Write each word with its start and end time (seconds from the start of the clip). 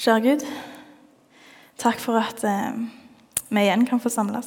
Kjære 0.00 0.20
Gud, 0.24 0.44
takk 1.76 1.98
for 2.00 2.16
at 2.16 2.38
eh, 2.48 2.76
vi 3.52 3.60
igjen 3.60 3.82
kan 3.84 4.00
få 4.00 4.08
samles. 4.08 4.46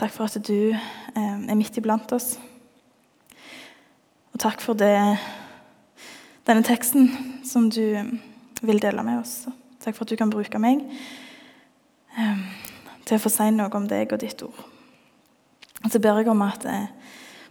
Takk 0.00 0.14
for 0.14 0.24
at 0.24 0.38
du 0.40 0.70
eh, 0.72 1.18
er 1.20 1.58
midt 1.58 1.76
iblant 1.76 2.08
oss. 2.16 2.38
Og 4.32 4.40
takk 4.40 4.64
for 4.64 4.72
det, 4.80 4.94
denne 6.48 6.64
teksten 6.64 7.10
som 7.44 7.66
du 7.68 7.82
eh, 7.82 8.08
vil 8.64 8.80
dele 8.80 9.04
med 9.04 9.18
oss. 9.20 9.34
Takk 9.84 9.98
for 9.98 10.06
at 10.06 10.14
du 10.14 10.16
kan 10.16 10.32
bruke 10.32 10.62
meg 10.64 10.80
eh, 12.16 12.40
til 13.04 13.18
å 13.18 13.20
få 13.20 13.34
si 13.34 13.50
noe 13.52 13.68
om 13.76 13.90
deg 13.90 14.14
og 14.16 14.22
ditt 14.24 14.40
ord. 14.46 14.62
Og 15.84 15.92
så 15.92 16.00
ber 16.00 16.22
jeg 16.22 16.30
om 16.32 16.46
at 16.46 16.64
eh, 16.64 16.88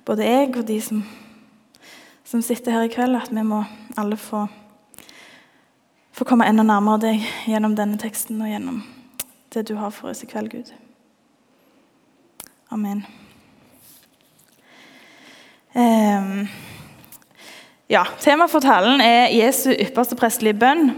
både 0.02 0.26
jeg 0.26 0.50
og 0.56 0.66
de 0.66 0.80
som, 0.82 1.06
som 2.26 2.42
sitter 2.42 2.74
her 2.74 2.90
i 2.90 2.92
kveld, 2.98 3.22
at 3.22 3.30
vi 3.30 3.46
må 3.46 3.62
alle 4.02 4.18
få 4.18 4.48
få 6.20 6.26
komme 6.28 6.48
enda 6.50 6.66
nærmere 6.68 7.00
deg 7.00 7.28
gjennom 7.48 7.78
denne 7.78 8.00
teksten 8.00 8.42
og 8.44 8.50
gjennom 8.52 8.82
det 9.54 9.64
du 9.70 9.78
har 9.80 9.94
for 9.96 10.12
oss 10.12 10.24
i 10.26 10.28
kveld, 10.28 10.52
Gud. 10.52 10.74
Amen. 12.76 13.06
Um, 15.74 16.50
ja, 17.90 18.04
Temaet 18.20 18.52
for 18.52 18.66
talen 18.66 19.00
er 19.02 19.32
Jesu 19.32 19.72
ypperste 19.72 20.18
prestelige 20.20 20.60
bønn. 20.60 20.92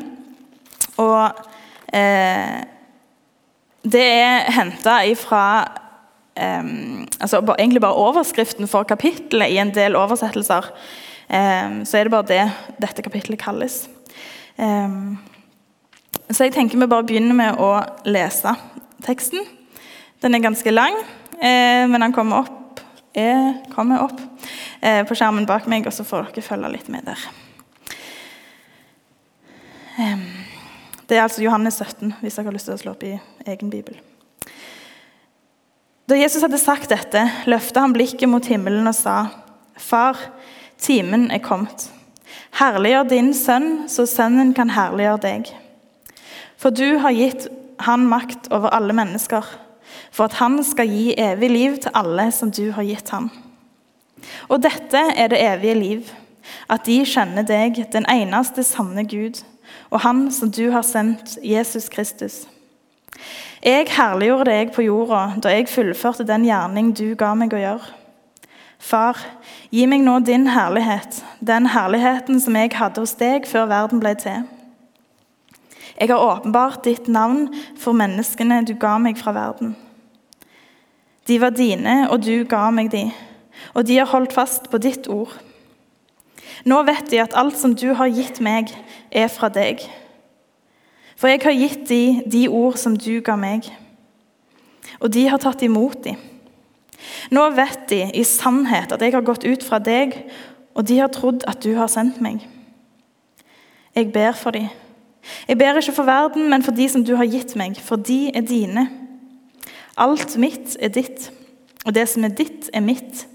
Og 1.00 1.46
eh, 1.94 2.58
det 3.86 4.04
er 4.04 4.52
henta 4.58 4.98
ifra 5.08 5.46
eh, 6.36 6.74
altså 7.22 7.40
Egentlig 7.56 7.82
bare 7.86 8.02
overskriften 8.10 8.68
for 8.68 8.90
kapittelet 8.90 9.54
i 9.54 9.62
en 9.62 9.72
del 9.76 9.96
oversettelser. 9.96 10.74
Eh, 11.30 11.82
så 11.86 12.02
er 12.02 12.10
det 12.10 12.18
bare 12.18 12.32
det 12.34 12.44
dette 12.82 13.06
kapittelet 13.06 13.40
kalles. 13.40 13.84
Um, 14.62 15.18
så 16.30 16.46
jeg 16.46 16.54
tenker 16.54 16.78
vi 16.80 16.88
bare 16.88 17.06
begynner 17.08 17.36
med 17.36 17.58
å 17.60 17.72
lese 18.06 18.54
teksten. 19.02 19.44
Den 20.22 20.38
er 20.38 20.44
ganske 20.44 20.72
lang, 20.72 20.96
eh, 21.42 21.88
men 21.90 22.04
den 22.04 22.14
kommer 22.14 22.46
opp, 22.46 22.82
er, 23.18 23.58
kommer 23.74 24.04
opp 24.06 24.20
eh, 24.80 25.02
på 25.08 25.18
skjermen 25.18 25.48
bak 25.50 25.66
meg, 25.72 25.88
og 25.90 25.96
så 25.96 26.06
får 26.06 26.30
dere 26.30 26.46
følge 26.46 26.70
litt 26.76 26.92
med 26.94 27.10
der. 27.10 27.24
Um, 29.98 30.24
det 31.10 31.18
er 31.18 31.26
altså 31.26 31.44
Johannes 31.44 31.82
17, 31.82 32.14
hvis 32.22 32.38
dere 32.38 32.52
har 32.52 32.56
lyst 32.56 32.70
til 32.70 32.78
å 32.78 32.82
slå 32.84 32.94
opp 32.94 33.02
i 33.04 33.16
egen 33.50 33.74
bibel. 33.74 33.98
Da 36.08 36.20
Jesus 36.20 36.46
hadde 36.46 36.62
sagt 36.62 36.94
dette, 36.94 37.26
løftet 37.50 37.82
han 37.82 37.96
blikket 37.96 38.30
mot 38.30 38.46
himmelen 38.46 38.88
og 38.88 38.96
sa, 38.96 39.18
Far, 39.82 40.20
timen 40.78 41.32
er 41.34 41.42
kommet. 41.42 41.88
Herliggjør 42.60 43.08
din 43.10 43.34
sønn, 43.34 43.70
så 43.90 44.06
sønnen 44.10 44.54
kan 44.54 44.72
herliggjøre 44.76 45.22
deg. 45.24 45.52
For 46.60 46.74
du 46.76 47.00
har 47.02 47.16
gitt 47.16 47.48
han 47.82 48.04
makt 48.10 48.52
over 48.54 48.74
alle 48.76 48.94
mennesker, 48.94 49.46
for 50.12 50.28
at 50.28 50.38
han 50.42 50.60
skal 50.64 50.90
gi 50.92 51.16
evig 51.18 51.50
liv 51.50 51.78
til 51.82 51.96
alle 51.98 52.28
som 52.36 52.52
du 52.52 52.70
har 52.76 52.86
gitt 52.86 53.10
ham. 53.16 53.32
Og 54.52 54.62
dette 54.62 55.02
er 55.18 55.32
det 55.32 55.42
evige 55.42 55.78
liv, 55.80 56.12
at 56.70 56.86
de 56.86 57.00
kjenner 57.08 57.46
deg, 57.48 57.80
den 57.94 58.06
eneste 58.10 58.64
sanne 58.68 59.06
Gud, 59.08 59.42
og 59.90 60.02
Han 60.04 60.32
som 60.32 60.52
du 60.52 60.72
har 60.72 60.84
sendt, 60.84 61.38
Jesus 61.44 61.90
Kristus. 61.90 62.48
Jeg 63.64 63.88
herliggjorde 63.94 64.52
deg 64.52 64.72
på 64.74 64.86
jorda 64.86 65.36
da 65.44 65.52
jeg 65.54 65.70
fullførte 65.70 66.26
den 66.28 66.48
gjerning 66.48 66.94
du 66.98 67.14
ga 67.16 67.34
meg 67.38 67.54
å 67.54 67.60
gjøre. 67.62 68.01
Far, 68.82 69.20
gi 69.70 69.86
meg 69.86 70.02
nå 70.02 70.18
din 70.26 70.48
herlighet, 70.50 71.20
den 71.40 71.68
herligheten 71.70 72.40
som 72.42 72.56
jeg 72.58 72.74
hadde 72.74 73.04
hos 73.04 73.14
deg 73.20 73.46
før 73.46 73.68
verden 73.70 74.02
ble 74.02 74.16
til. 74.18 74.48
Jeg 76.00 76.10
har 76.10 76.24
åpenbart 76.26 76.82
ditt 76.88 77.06
navn 77.06 77.52
for 77.78 77.94
menneskene 77.94 78.64
du 78.66 78.74
ga 78.82 78.96
meg 78.98 79.20
fra 79.22 79.36
verden. 79.38 79.76
De 81.30 81.38
var 81.38 81.54
dine, 81.54 82.08
og 82.10 82.24
du 82.26 82.42
ga 82.50 82.72
meg 82.74 82.90
de, 82.92 83.04
og 83.78 83.86
de 83.86 84.00
har 84.02 84.10
holdt 84.10 84.34
fast 84.34 84.72
på 84.72 84.82
ditt 84.82 85.06
ord. 85.06 85.36
Nå 86.66 86.82
vet 86.90 87.14
de 87.14 87.22
at 87.22 87.38
alt 87.38 87.60
som 87.62 87.78
du 87.78 87.92
har 87.94 88.10
gitt 88.10 88.42
meg, 88.42 88.74
er 89.12 89.30
fra 89.30 89.52
deg. 89.54 89.86
For 91.22 91.30
jeg 91.30 91.46
har 91.46 91.54
gitt 91.54 91.86
de 91.90 92.04
de 92.26 92.48
ord 92.50 92.82
som 92.82 92.98
du 92.98 93.22
ga 93.22 93.38
meg, 93.38 93.70
og 94.98 95.14
de 95.14 95.30
har 95.30 95.38
tatt 95.38 95.62
imot 95.62 96.02
dem. 96.10 96.31
Nå 97.32 97.50
vet 97.56 97.88
de 97.90 98.04
i 98.14 98.24
sannhet 98.28 98.92
at 98.92 99.02
jeg 99.02 99.14
har 99.16 99.26
gått 99.26 99.46
ut 99.48 99.64
fra 99.64 99.80
deg, 99.80 100.16
og 100.76 100.88
de 100.88 101.00
har 101.02 101.12
trodd 101.12 101.46
at 101.50 101.64
du 101.64 101.74
har 101.78 101.92
sendt 101.92 102.22
meg. 102.24 102.46
Jeg 103.96 104.12
ber 104.14 104.32
for 104.38 104.56
dem. 104.56 104.70
Jeg 105.48 105.58
ber 105.58 105.78
ikke 105.78 105.94
for 105.94 106.08
verden, 106.08 106.50
men 106.50 106.64
for 106.64 106.72
de 106.72 106.88
som 106.90 107.04
du 107.06 107.16
har 107.16 107.30
gitt 107.30 107.56
meg, 107.60 107.78
for 107.78 107.96
de 107.96 108.32
er 108.34 108.46
dine. 108.48 108.88
Alt 109.98 110.38
mitt 110.40 110.78
er 110.80 110.90
ditt, 110.94 111.30
og 111.86 111.96
det 111.96 112.08
som 112.10 112.24
er 112.26 112.34
ditt, 112.34 112.70
er 112.74 112.82
mitt, 112.82 113.26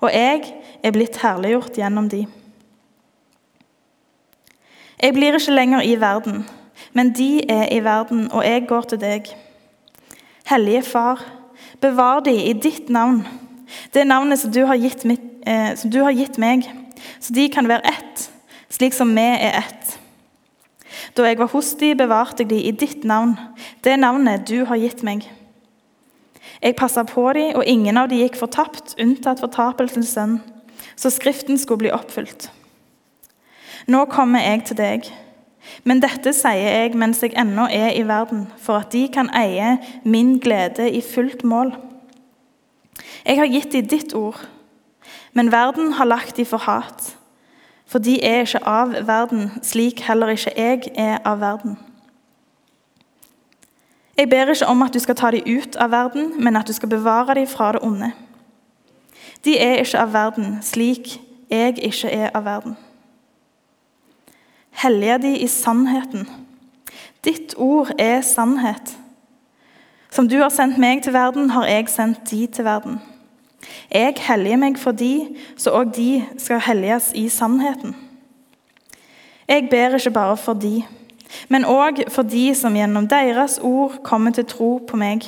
og 0.00 0.12
jeg 0.12 0.44
er 0.84 0.92
blitt 0.92 1.16
herliggjort 1.22 1.78
gjennom 1.80 2.10
de. 2.12 2.26
Jeg 5.02 5.14
blir 5.16 5.36
ikke 5.36 5.56
lenger 5.56 5.82
i 5.82 5.96
verden, 6.00 6.44
men 6.92 7.10
de 7.16 7.42
er 7.50 7.72
i 7.74 7.80
verden, 7.84 8.28
og 8.32 8.44
jeg 8.44 8.66
går 8.68 8.90
til 8.92 9.00
deg. 9.00 9.32
Hellige 10.46 10.82
Far, 10.82 11.24
Bevar 11.84 12.22
de 12.24 12.32
i 12.32 12.54
ditt 12.56 12.88
navn, 12.88 13.20
det 13.92 14.06
navnet 14.08 14.40
som 14.40 14.52
du, 14.52 14.62
mitt, 15.04 15.24
eh, 15.46 15.74
som 15.76 15.90
du 15.90 16.00
har 16.00 16.14
gitt 16.16 16.38
meg, 16.40 16.64
så 17.20 17.34
de 17.36 17.48
kan 17.52 17.68
være 17.68 17.84
ett, 17.84 18.30
slik 18.72 18.96
som 18.96 19.12
vi 19.12 19.20
er 19.20 19.58
ett. 19.60 19.98
Da 21.12 21.26
jeg 21.28 21.38
var 21.38 21.52
hos 21.52 21.74
de, 21.76 21.92
bevarte 21.94 22.42
jeg 22.42 22.50
de 22.54 22.62
i 22.62 22.72
ditt 22.72 23.04
navn, 23.04 23.36
det 23.84 23.98
navnet 24.00 24.46
du 24.48 24.64
har 24.64 24.80
gitt 24.80 25.02
meg. 25.04 25.28
Jeg 26.62 26.76
passa 26.78 27.04
på 27.04 27.26
de, 27.36 27.50
og 27.52 27.68
ingen 27.68 28.00
av 28.00 28.08
de 28.08 28.22
gikk 28.22 28.38
fortapt, 28.40 28.96
unntatt 28.96 29.42
fortapelsens 29.44 30.14
sønn, 30.16 30.38
så 30.96 31.12
Skriften 31.12 31.60
skulle 31.60 31.84
bli 31.84 31.92
oppfylt. 31.92 32.48
Nå 33.92 34.06
kommer 34.08 34.40
jeg 34.40 34.64
til 34.70 34.80
deg. 34.80 35.12
Men 35.84 36.00
dette 36.02 36.32
sier 36.36 36.70
jeg 36.82 36.94
mens 36.98 37.22
jeg 37.22 37.34
ennå 37.40 37.66
er 37.70 37.92
i 37.96 38.04
verden, 38.08 38.46
for 38.58 38.82
at 38.82 38.92
de 38.92 39.06
kan 39.12 39.30
eie 39.36 39.78
min 40.04 40.38
glede 40.38 40.90
i 40.90 41.00
fullt 41.00 41.44
mål. 41.44 41.74
Jeg 43.24 43.38
har 43.40 43.50
gitt 43.50 43.72
dem 43.72 43.88
ditt 43.88 44.14
ord, 44.14 44.40
men 45.32 45.52
verden 45.52 45.92
har 45.92 46.04
lagt 46.04 46.36
dem 46.36 46.46
for 46.46 46.58
hat. 46.58 47.16
For 47.86 47.98
de 47.98 48.18
er 48.24 48.44
ikke 48.44 48.62
av 48.66 48.94
verden, 49.06 49.50
slik 49.62 50.00
heller 50.08 50.32
ikke 50.34 50.52
jeg 50.56 50.94
er 50.96 51.18
av 51.24 51.40
verden. 51.40 51.78
Jeg 54.16 54.30
ber 54.30 54.50
ikke 54.50 54.66
om 54.66 54.82
at 54.82 54.94
du 54.94 54.98
skal 55.02 55.16
ta 55.18 55.30
dem 55.34 55.42
ut 55.58 55.76
av 55.76 55.90
verden, 55.90 56.32
men 56.44 56.56
at 56.56 56.68
du 56.68 56.72
skal 56.72 56.88
bevare 56.88 57.34
dem 57.34 57.46
fra 57.46 57.72
det 57.72 57.82
onde. 57.82 58.12
De 59.44 59.58
er 59.58 59.82
ikke 59.82 60.00
av 60.00 60.12
verden, 60.12 60.58
slik 60.62 61.18
jeg 61.50 61.78
ikke 61.78 62.10
er 62.10 62.30
av 62.34 62.44
verden. 62.44 62.76
Hellige 64.82 65.18
de 65.22 65.38
i 65.38 65.46
sannheten. 65.46 66.28
Ditt 67.24 67.54
ord 67.56 67.90
er 67.98 68.20
sannhet. 68.20 68.96
Som 70.10 70.28
du 70.28 70.36
har 70.38 70.50
sendt 70.54 70.78
meg 70.78 71.02
til 71.02 71.12
verden, 71.12 71.50
har 71.50 71.66
jeg 71.66 71.88
sendt 71.88 72.30
de 72.30 72.46
til 72.46 72.64
verden. 72.64 73.00
Jeg 73.90 74.14
helliger 74.20 74.60
meg 74.60 74.78
for 74.78 74.92
de, 74.92 75.36
så 75.56 75.72
òg 75.74 75.94
de 75.96 76.24
skal 76.38 76.60
helliges 76.60 77.12
i 77.14 77.28
sannheten. 77.28 77.96
Jeg 79.48 79.68
ber 79.70 79.96
ikke 79.96 80.10
bare 80.10 80.36
for 80.36 80.54
de, 80.54 80.82
men 81.48 81.64
òg 81.64 82.04
for 82.12 82.22
de 82.22 82.54
som 82.54 82.76
gjennom 82.76 83.08
deres 83.08 83.58
ord 83.62 83.98
kommer 84.04 84.32
til 84.32 84.46
tro 84.48 84.76
på 84.88 84.96
meg. 84.96 85.26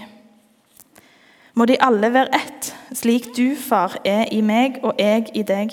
Må 1.55 1.65
de 1.65 1.81
alle 1.81 2.13
være 2.13 2.37
ett, 2.37 2.73
slik 2.93 3.31
du, 3.37 3.57
far, 3.57 3.97
er 4.05 4.29
i 4.33 4.41
meg 4.45 4.81
og 4.83 4.95
jeg 4.99 5.31
i 5.35 5.43
deg. 5.43 5.73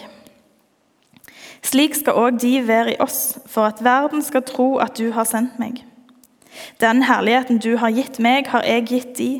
Slik 1.63 1.95
skal 1.95 2.17
òg 2.19 2.41
de 2.41 2.57
være 2.67 2.93
i 2.93 2.99
oss, 2.99 3.39
for 3.45 3.69
at 3.71 3.83
verden 3.83 4.21
skal 4.21 4.43
tro 4.43 4.77
at 4.83 4.97
du 4.99 5.11
har 5.15 5.27
sendt 5.27 5.59
meg. 5.59 5.85
Den 6.81 7.03
herligheten 7.07 7.57
du 7.57 7.77
har 7.77 7.93
gitt 7.95 8.19
meg, 8.19 8.49
har 8.51 8.65
jeg 8.67 8.87
gitt 8.87 9.17
de, 9.17 9.31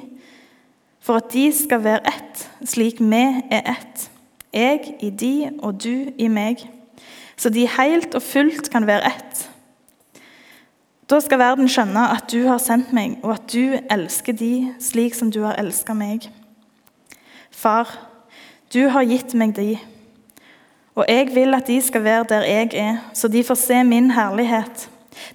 for 1.04 1.20
at 1.20 1.34
de 1.34 1.50
skal 1.52 1.84
være 1.84 2.08
ett, 2.08 2.46
slik 2.66 3.02
vi 3.04 3.24
er 3.52 3.76
ett. 3.76 4.10
Jeg 4.54 4.96
i 5.02 5.10
de 5.10 5.50
og 5.60 5.84
du 5.84 6.14
i 6.18 6.28
meg, 6.28 6.64
så 7.36 7.50
de 7.50 7.68
helt 7.68 8.16
og 8.16 8.22
fullt 8.22 8.70
kan 8.72 8.88
være 8.88 9.10
ett. 9.10 9.50
Da 11.10 11.20
skal 11.20 11.42
verden 11.42 11.68
skjønne 11.68 12.06
at 12.16 12.32
du 12.32 12.46
har 12.48 12.62
sendt 12.64 12.94
meg, 12.96 13.18
og 13.24 13.34
at 13.36 13.50
du 13.52 13.76
elsker 13.92 14.34
de 14.34 14.74
slik 14.80 15.18
som 15.18 15.32
du 15.32 15.42
har 15.44 15.60
elsket 15.60 15.98
meg. 15.98 16.30
Far, 17.52 17.90
du 18.74 18.88
har 18.90 19.04
gitt 19.04 19.36
meg 19.36 19.58
de 19.58 19.76
og 20.96 21.06
jeg 21.10 21.30
vil 21.34 21.56
at 21.58 21.68
de 21.68 21.80
skal 21.82 22.04
være 22.04 22.26
der 22.30 22.46
jeg 22.46 22.74
er, 22.78 22.98
så 23.14 23.28
de 23.28 23.44
får 23.44 23.56
se 23.56 23.84
min 23.84 24.12
herlighet, 24.12 24.90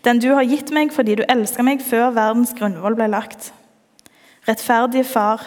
den 0.04 0.20
du 0.22 0.30
har 0.34 0.46
gitt 0.46 0.70
meg 0.74 0.92
fordi 0.94 1.16
du 1.18 1.24
elsker 1.28 1.66
meg 1.66 1.82
før 1.82 2.12
verdens 2.14 2.54
grunnvoll 2.58 2.96
ble 2.98 3.08
lagt. 3.10 3.52
Rettferdige 4.48 5.04
Far, 5.04 5.42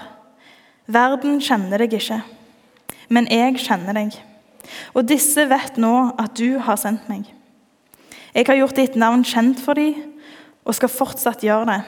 verden 0.87 1.39
kjenner 1.41 1.81
deg 1.81 1.95
ikke, 1.95 2.21
men 3.09 3.27
jeg 3.31 3.59
kjenner 3.63 3.95
deg. 3.95 4.17
Og 4.93 5.07
disse 5.07 5.47
vet 5.49 5.79
nå 5.79 6.11
at 6.19 6.35
du 6.37 6.59
har 6.63 6.79
sendt 6.79 7.07
meg. 7.09 7.25
Jeg 8.35 8.47
har 8.47 8.59
gjort 8.59 8.77
ditt 8.77 8.95
navn 8.99 9.23
kjent 9.27 9.59
for 9.59 9.75
dem 9.75 9.95
og 10.63 10.75
skal 10.77 10.91
fortsatt 10.93 11.43
gjøre 11.43 11.67
det, 11.71 11.79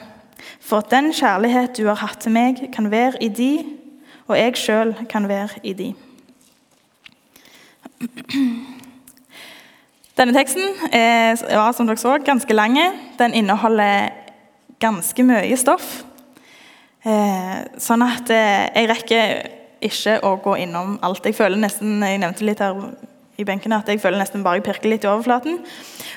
for 0.60 0.82
at 0.82 0.90
den 0.92 1.12
kjærlighet 1.14 1.76
du 1.76 1.86
har 1.86 2.00
hatt 2.00 2.24
til 2.24 2.34
meg, 2.34 2.58
kan 2.74 2.90
være 2.90 3.22
i 3.22 3.28
de, 3.28 3.52
og 4.26 4.36
jeg 4.36 4.56
sjøl 4.58 4.94
kan 5.08 5.28
være 5.28 5.60
i 5.62 5.72
de. 5.76 5.92
Denne 10.14 10.34
teksten 10.36 10.90
er 10.94 11.34
ja, 11.50 11.64
som 11.74 11.88
dere 11.88 11.98
så, 11.98 12.18
ganske 12.22 12.54
lang. 12.54 12.78
Den 13.18 13.34
inneholder 13.34 14.12
ganske 14.82 15.24
mye 15.26 15.56
stoff. 15.58 16.04
Eh, 17.04 17.56
sånn 17.82 18.04
at 18.04 18.30
eh, 18.32 18.70
jeg 18.72 18.88
rekker 18.88 19.34
ikke 19.84 20.16
å 20.24 20.36
gå 20.44 20.54
innom 20.62 20.96
alt. 21.04 21.26
Jeg 21.26 21.36
føler 21.36 21.60
nesten, 21.60 21.98
jeg 22.00 22.22
nevnte 22.22 22.46
litt 22.46 22.62
her 22.64 22.78
i 23.36 23.44
benken 23.44 23.74
at 23.76 23.90
jeg 23.90 24.00
føler 24.00 24.20
nesten 24.20 24.44
bare 24.46 24.60
jeg 24.60 24.66
pirker 24.68 24.92
litt 24.92 25.04
i 25.04 25.10
overflaten. 25.10 25.58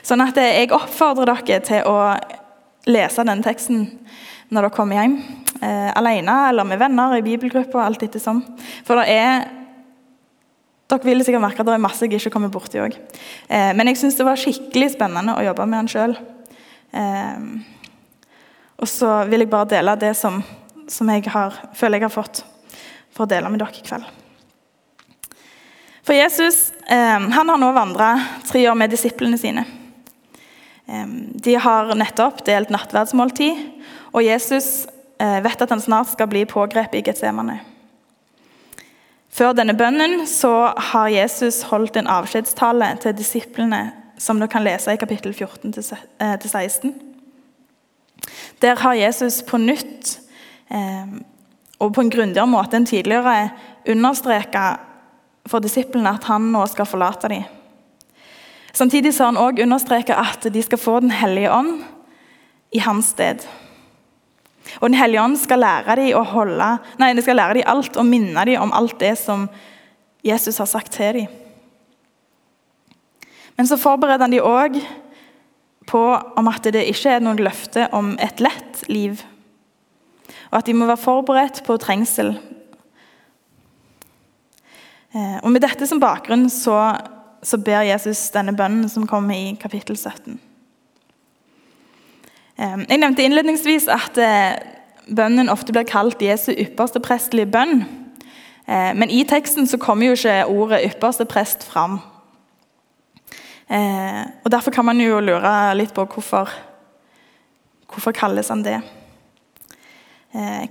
Sånn 0.06 0.24
at 0.24 0.40
eh, 0.40 0.62
jeg 0.62 0.72
oppfordrer 0.76 1.44
dere 1.44 1.66
til 1.66 1.90
å 1.90 1.98
lese 2.88 3.26
denne 3.28 3.44
teksten 3.44 3.84
når 4.48 4.70
dere 4.70 4.76
kommer 4.78 5.02
hjem. 5.02 5.20
Alene 5.58 6.34
eller 6.52 6.68
med 6.70 6.78
venner 6.80 7.16
i 7.18 7.24
bibelgruppa, 7.26 7.82
alt 7.82 8.04
etter. 8.06 8.22
For 8.86 9.02
det 9.02 9.08
er 9.10 9.48
dere 10.88 11.04
vil 11.04 11.24
sikkert 11.26 11.44
merke 11.44 11.64
at 11.64 11.68
det 11.68 11.76
er 11.76 11.84
masse 11.84 12.06
jeg 12.06 12.20
ikke 12.22 12.32
kommer 12.38 12.52
borti 12.52 12.80
òg. 12.80 12.96
Eh, 13.52 13.72
men 13.76 13.92
jeg 13.92 14.00
syns 14.00 14.20
det 14.20 14.28
var 14.28 14.40
skikkelig 14.40 14.94
spennende 14.94 15.36
å 15.36 15.44
jobbe 15.44 15.66
med 15.68 15.84
den 15.84 15.92
sjøl. 15.92 16.16
Eh, 16.96 17.50
og 18.78 18.88
så 18.92 19.10
vil 19.28 19.44
jeg 19.44 19.52
bare 19.52 19.72
dele 19.74 19.98
det 20.00 20.14
som, 20.16 20.40
som 20.88 21.12
jeg 21.12 21.26
har, 21.34 21.58
føler 21.76 22.00
jeg 22.00 22.08
har 22.08 22.16
fått 22.16 22.44
for 23.12 23.26
å 23.26 23.32
dele 23.32 23.52
med 23.52 23.60
dere 23.64 23.76
i 23.76 23.84
kveld. 23.84 24.08
For 26.08 26.16
Jesus 26.16 26.70
eh, 26.88 27.20
han 27.20 27.50
har 27.52 27.60
nå 27.60 27.72
vandra 27.76 28.14
tre 28.48 28.64
år 28.70 28.78
med 28.80 28.94
disiplene 28.94 29.40
sine. 29.42 29.66
Eh, 30.88 31.08
de 31.36 31.56
har 31.60 31.92
nettopp 32.00 32.46
delt 32.48 32.72
nattverdsmåltid, 32.72 33.66
og 34.16 34.24
Jesus 34.24 34.88
eh, 35.20 35.42
vet 35.44 35.66
at 35.66 35.74
han 35.74 35.84
snart 35.84 36.14
skal 36.14 36.32
bli 36.32 36.46
pågrepet 36.48 37.02
i 37.02 37.04
Getsemane. 37.10 37.60
Før 39.34 39.54
denne 39.54 39.76
bønnen 39.78 40.24
så 40.30 40.72
har 40.92 41.12
Jesus 41.14 41.62
holdt 41.70 42.00
en 42.00 42.10
avskjedstale 42.10 42.94
til 43.04 43.16
disiplene, 43.18 43.92
som 44.18 44.40
du 44.40 44.48
kan 44.50 44.66
lese 44.66 44.94
i 44.94 45.00
kapittel 45.00 45.36
14-16. 45.36 46.94
Der 48.62 48.80
har 48.82 48.98
Jesus 48.98 49.44
på 49.46 49.60
nytt 49.62 50.18
eh, 50.74 51.20
og 51.78 51.94
på 51.94 52.02
en 52.02 52.10
grundigere 52.10 52.50
måte 52.50 52.80
enn 52.80 52.88
tidligere 52.90 53.52
understreka 53.88 54.66
for 55.48 55.64
disiplene 55.64 56.16
at 56.18 56.26
han 56.28 56.50
nå 56.52 56.64
skal 56.72 56.90
forlate 56.90 57.30
dem. 57.32 57.46
Samtidig 58.74 59.14
har 59.18 59.32
han 59.32 59.40
også 59.42 59.64
understreka 59.64 60.18
at 60.22 60.50
de 60.54 60.64
skal 60.64 60.78
få 60.78 61.00
Den 61.00 61.12
hellige 61.12 61.52
ånd 61.52 61.84
i 62.72 62.80
hans 62.80 63.14
sted. 63.14 63.46
Og 64.82 64.90
Den 64.90 65.00
hellige 65.00 65.24
ånd 65.24 65.38
skal 65.40 65.62
lære 65.64 65.96
dem 66.00 66.26
holde, 66.32 66.70
nei, 67.00 67.12
skal 67.22 67.40
lære 67.40 67.60
dem 67.60 67.68
alt 67.68 67.98
og 67.98 68.06
minne 68.06 68.46
dem 68.46 68.62
om 68.62 68.74
alt 68.76 69.00
det 69.00 69.16
som 69.20 69.48
Jesus 70.26 70.58
har 70.58 70.70
sagt 70.70 70.92
til 70.92 71.22
dem. 71.22 71.28
Men 73.58 73.68
så 73.68 73.78
forbereder 73.78 74.28
han 74.28 74.36
dem 74.36 74.46
òg 74.46 74.78
på 75.88 76.04
om 76.38 76.50
at 76.52 76.68
det 76.74 76.84
ikke 76.92 77.16
er 77.16 77.24
noe 77.24 77.40
løfte 77.40 77.88
om 77.96 78.14
et 78.22 78.42
lett 78.44 78.84
liv. 78.92 79.24
Og 80.52 80.60
at 80.60 80.68
de 80.68 80.76
må 80.78 80.88
være 80.88 81.02
forberedt 81.02 81.64
på 81.66 81.78
trengsel. 81.82 82.36
Eh, 85.16 85.38
og 85.42 85.50
Med 85.52 85.64
dette 85.64 85.88
som 85.88 86.02
bakgrunn 86.04 86.50
så, 86.52 86.98
så 87.42 87.58
ber 87.58 87.88
Jesus 87.88 88.28
denne 88.36 88.56
bønnen 88.56 88.92
som 88.92 89.08
kommer 89.08 89.36
i 89.36 89.56
kapittel 89.60 89.98
17. 89.98 90.38
Jeg 92.58 92.98
nevnte 92.98 93.22
innledningsvis 93.22 93.86
at 93.94 94.18
eh, 94.18 94.56
bønnen 95.14 95.52
ofte 95.54 95.74
blir 95.76 95.86
kalt 95.86 96.22
Jesu 96.26 96.50
ypperste 96.58 96.98
prestelige 97.06 97.52
bønn. 97.54 97.84
Eh, 98.66 98.94
men 98.98 99.14
i 99.14 99.22
teksten 99.30 99.70
så 99.70 99.78
kommer 99.78 100.10
jo 100.10 100.16
ikke 100.18 100.46
ordet 100.50 100.82
'ypperste 100.88 101.28
prest' 101.30 101.68
fram. 101.70 102.00
Eh, 103.70 104.24
og 104.44 104.52
Derfor 104.52 104.72
kan 104.72 104.86
man 104.86 105.02
jo 105.02 105.20
lure 105.20 105.76
litt 105.76 105.94
på 105.94 106.06
hvorfor, 106.06 106.50
hvorfor 107.94 108.12
kalles 108.12 108.50
han 108.50 108.64
det. 108.64 108.82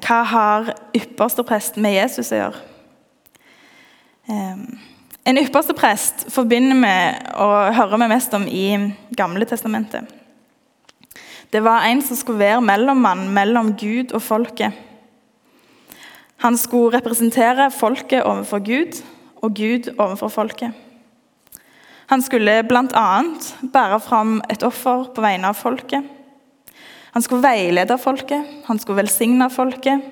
Hva 0.07 0.23
har 0.23 0.75
ypperste 0.95 1.43
prest 1.43 1.77
med 1.77 1.95
Jesus 1.95 2.31
å 2.33 2.37
gjøre? 2.37 2.61
En 5.27 5.39
ypperste 5.39 5.75
prest 5.75 6.27
forbinder 6.31 6.77
vi 6.77 7.33
og 7.35 7.75
hører 7.75 7.99
vi 7.99 8.09
mest 8.09 8.35
om 8.35 8.47
i 8.47 8.95
Gamle 9.17 9.45
testamentet. 9.45 10.16
Det 11.53 11.63
var 11.65 11.87
en 11.87 12.03
som 12.03 12.17
skulle 12.19 12.43
være 12.43 12.65
mellommann 12.65 13.29
mellom 13.35 13.75
Gud 13.79 14.13
og 14.13 14.23
folket. 14.23 14.73
Han 16.45 16.57
skulle 16.57 16.99
representere 16.99 17.71
folket 17.71 18.23
overfor 18.23 18.59
Gud 18.65 18.99
og 19.43 19.55
Gud 19.55 19.89
overfor 19.99 20.29
folket. 20.29 20.73
Han 22.07 22.23
skulle 22.23 22.63
bl.a. 22.69 23.23
bære 23.73 24.01
fram 24.01 24.41
et 24.51 24.63
offer 24.63 25.09
på 25.15 25.25
vegne 25.25 25.49
av 25.51 25.59
folket. 25.59 26.05
Han 27.17 27.25
skulle 27.25 27.43
veilede 27.43 27.97
folket, 27.99 28.45
han 28.67 28.79
skulle 28.79 29.01
velsigne 29.01 29.49
folket 29.51 30.03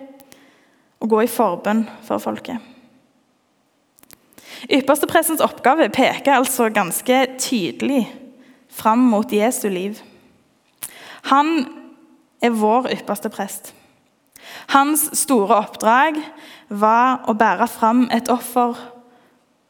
og 1.01 1.11
gå 1.13 1.21
i 1.27 1.31
forbønn 1.31 1.85
for 2.07 2.23
folket. 2.23 2.57
Yppersteprestens 4.73 5.43
oppgave 5.45 5.91
peker 5.93 6.39
altså 6.39 6.71
ganske 6.73 7.19
tydelig 7.39 8.07
fram 8.73 8.99
mot 9.13 9.33
Jesu 9.33 9.69
liv. 9.69 10.01
Han 11.31 11.67
er 12.45 12.53
vår 12.53 12.91
ypperste 12.93 13.31
prest. 13.33 13.73
Hans 14.73 15.07
store 15.17 15.57
oppdrag 15.65 16.19
var 16.69 17.25
å 17.29 17.35
bære 17.39 17.69
fram 17.73 18.07
et 18.13 18.29
offer 18.33 18.77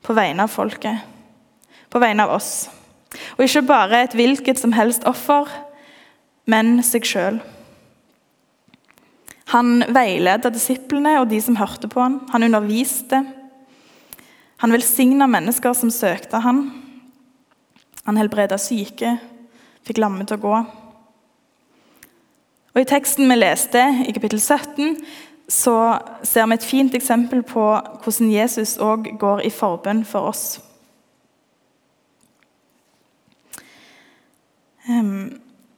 på 0.05 0.17
vegne 0.17 0.45
av 0.45 0.53
folket, 0.53 1.05
på 1.91 2.03
vegne 2.03 2.27
av 2.27 2.35
oss. 2.37 2.67
Og 3.37 3.47
ikke 3.47 3.67
bare 3.69 4.03
et 4.05 4.17
hvilket 4.19 4.59
som 4.61 4.75
helst 4.75 5.07
offer, 5.09 5.49
men 6.51 6.81
seg 6.85 7.07
sjøl. 7.09 7.39
Han 9.55 9.85
veiledet 9.95 10.53
disiplene 10.55 11.19
og 11.21 11.29
de 11.31 11.39
som 11.45 11.57
hørte 11.61 11.89
på 11.89 12.01
ham. 12.03 12.19
Han 12.33 12.47
underviste. 12.49 13.21
Han 14.65 14.73
velsigna 14.75 15.29
mennesker 15.31 15.77
som 15.77 15.93
søkte 15.93 16.41
ham. 16.43 16.67
Han 18.05 18.19
helbreda 18.19 18.59
syke, 18.61 19.15
fikk 19.87 20.01
lamme 20.03 20.27
til 20.27 20.41
å 20.41 20.43
gå. 20.43 20.57
Og 22.75 22.81
I 22.83 22.89
teksten 22.91 23.31
vi 23.31 23.37
leste, 23.39 23.81
i 24.09 24.13
kapittel 24.13 24.41
17, 24.41 24.97
så 25.49 25.99
ser 26.27 26.49
vi 26.51 26.57
et 26.57 26.67
fint 26.67 26.95
eksempel 26.95 27.45
på 27.47 27.63
hvordan 28.03 28.33
Jesus 28.33 28.77
òg 28.83 29.13
går 29.21 29.45
i 29.47 29.53
forbønn 29.55 30.03
for 30.09 30.33
oss. 30.33 30.59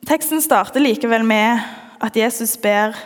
Teksten 0.06 0.40
starter 0.40 0.80
likevel 0.80 1.26
med 1.26 1.60
at 2.00 2.16
Jesus 2.16 2.56
ber 2.56 2.96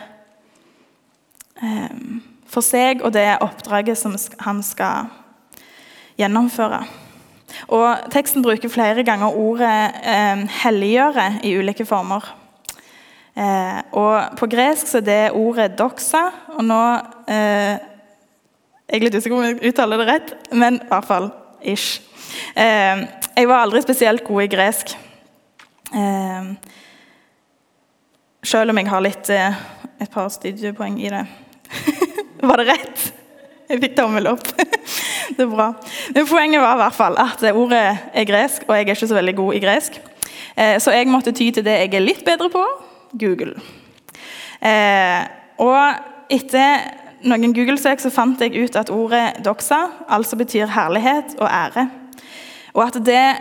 for 2.47 2.63
seg 2.63 3.03
og 3.03 3.11
det 3.13 3.27
oppdraget 3.43 3.99
som 3.99 4.15
han 4.39 4.63
skal 4.63 5.11
gjennomføre. 6.17 6.85
Og 7.67 8.11
Teksten 8.13 8.43
bruker 8.43 8.69
flere 8.71 9.03
ganger 9.03 9.35
ordet 9.35 9.91
'helliggjøre' 10.63 11.43
i 11.43 11.57
ulike 11.57 11.85
former. 11.85 12.40
Eh, 13.35 13.79
og 13.95 14.37
På 14.37 14.47
gresk 14.51 14.87
så 14.87 14.97
er 14.97 15.07
det 15.07 15.31
ordet 15.31 15.71
'doxa'. 15.79 16.31
og 16.57 16.63
nå 16.65 16.83
eh, 17.27 17.77
Jeg 18.91 18.99
er 18.99 19.03
litt 19.05 19.15
usikker 19.15 19.37
om 19.37 19.43
jeg 19.43 19.71
uttaler 19.71 19.97
det 19.97 20.07
rett, 20.07 20.33
men 20.51 20.75
i 20.75 20.87
hvert 20.89 21.07
fall 21.07 21.31
ish. 21.63 22.01
Eh, 22.55 23.07
jeg 23.37 23.47
var 23.47 23.63
aldri 23.63 23.81
spesielt 23.81 24.23
god 24.23 24.43
i 24.43 24.47
gresk. 24.47 24.97
Eh, 25.95 26.51
selv 28.43 28.69
om 28.69 28.77
jeg 28.77 28.89
har 28.89 29.01
litt, 29.01 29.29
eh, 29.29 29.53
et 30.01 30.11
par 30.11 30.27
studiepoeng 30.29 30.99
i 30.99 31.09
det. 31.09 31.25
var 32.49 32.57
det 32.57 32.67
rett? 32.67 33.13
Jeg 33.69 33.79
fikk 33.79 33.95
tommel 33.95 34.27
opp. 34.27 34.43
det 35.37 35.45
er 35.45 35.47
bra. 35.47 35.71
Men 36.15 36.27
Poenget 36.27 36.61
var 36.61 36.75
i 36.75 36.81
hvert 36.83 36.97
fall 36.97 37.17
at 37.17 37.43
ordet 37.53 37.97
er 38.13 38.27
gresk, 38.27 38.65
og 38.67 38.75
jeg 38.75 38.87
er 38.89 38.95
ikke 38.95 39.07
så 39.07 39.15
veldig 39.15 39.35
god 39.35 39.53
i 39.53 39.59
gresk. 39.63 40.01
Eh, 40.57 40.79
så 40.83 40.91
jeg 40.91 41.07
måtte 41.07 41.31
ty 41.31 41.51
til 41.51 41.63
det 41.63 41.77
jeg 41.79 41.93
er 41.93 42.03
litt 42.03 42.25
bedre 42.27 42.49
på, 42.51 42.65
Google. 43.19 43.55
Eh, 44.61 45.21
og 45.61 46.31
etter 46.31 46.85
noen 47.27 47.53
Google-søk 47.53 48.01
så 48.01 48.11
fant 48.13 48.41
jeg 48.41 48.55
ut 48.57 48.75
at 48.75 48.89
ordet 48.89 49.41
'doxa' 49.45 50.07
altså 50.07 50.35
betyr 50.35 50.71
herlighet 50.73 51.35
og 51.39 51.47
ære. 51.47 51.89
Og 52.73 52.85
at 52.87 52.97
det 53.05 53.35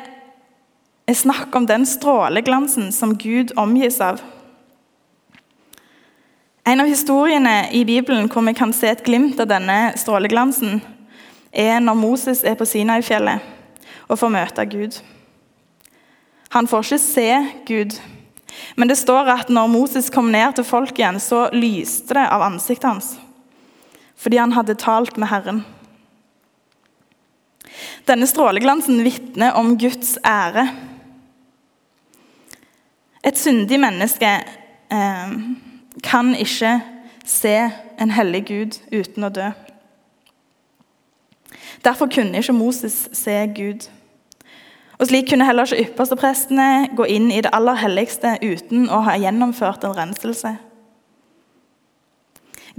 er 1.07 1.15
snakk 1.15 1.55
om 1.57 1.67
den 1.67 1.87
stråleglansen 1.87 2.93
som 2.93 3.17
Gud 3.19 3.53
omgis 3.57 4.01
av. 4.01 4.21
En 6.67 6.81
av 6.81 6.87
historiene 6.87 7.71
i 7.73 7.85
Bibelen 7.85 8.29
hvor 8.31 8.45
vi 8.47 8.53
kan 8.53 8.73
se 8.73 8.91
et 8.91 9.05
glimt 9.05 9.41
av 9.41 9.49
denne 9.51 9.93
stråleglansen, 9.97 10.83
er 11.53 11.81
når 11.81 11.95
Moses 11.99 12.45
er 12.47 12.55
på 12.55 12.65
Sinai-fjellet 12.65 13.41
og 14.09 14.19
får 14.19 14.31
møte 14.31 14.67
Gud. 14.71 15.01
Han 16.51 16.67
får 16.67 16.85
ikke 16.85 16.99
se 16.99 17.29
Gud. 17.67 17.97
Men 18.75 18.89
det 18.89 18.99
står 19.01 19.29
at 19.33 19.51
når 19.53 19.71
Moses 19.71 20.11
kom 20.13 20.31
ned 20.33 20.57
til 20.57 20.67
folket 20.67 21.03
igjen, 21.03 21.21
så 21.23 21.49
lyste 21.55 22.17
det 22.17 22.27
av 22.29 22.45
ansiktet 22.47 22.89
hans. 22.91 23.13
Fordi 24.21 24.41
han 24.41 24.53
hadde 24.53 24.79
talt 24.81 25.17
med 25.21 25.31
Herren. 25.31 25.63
Denne 28.09 28.27
stråleglansen 28.29 29.03
vitner 29.05 29.57
om 29.57 29.77
Guds 29.79 30.17
ære. 30.27 30.67
Et 33.23 33.39
syndig 33.39 33.79
menneske 33.81 34.29
eh, 34.91 35.35
kan 36.03 36.35
ikke 36.35 36.79
se 37.25 37.57
en 38.01 38.15
hellig 38.17 38.45
Gud 38.49 38.79
uten 38.93 39.29
å 39.29 39.33
dø. 39.33 39.51
Derfor 41.85 42.11
kunne 42.13 42.41
ikke 42.41 42.57
Moses 42.57 43.07
se 43.17 43.37
Gud. 43.57 43.87
Og 45.01 45.09
Slik 45.09 45.31
kunne 45.31 45.47
heller 45.49 45.65
ikke 45.65 45.89
yppersteprestene 45.89 46.91
gå 46.97 47.07
inn 47.09 47.31
i 47.33 47.41
det 47.41 47.55
aller 47.57 47.79
helligste 47.81 48.35
uten 48.45 48.85
å 48.93 49.01
ha 49.07 49.15
gjennomført 49.17 49.87
en 49.89 49.97
renselse. 49.97 50.53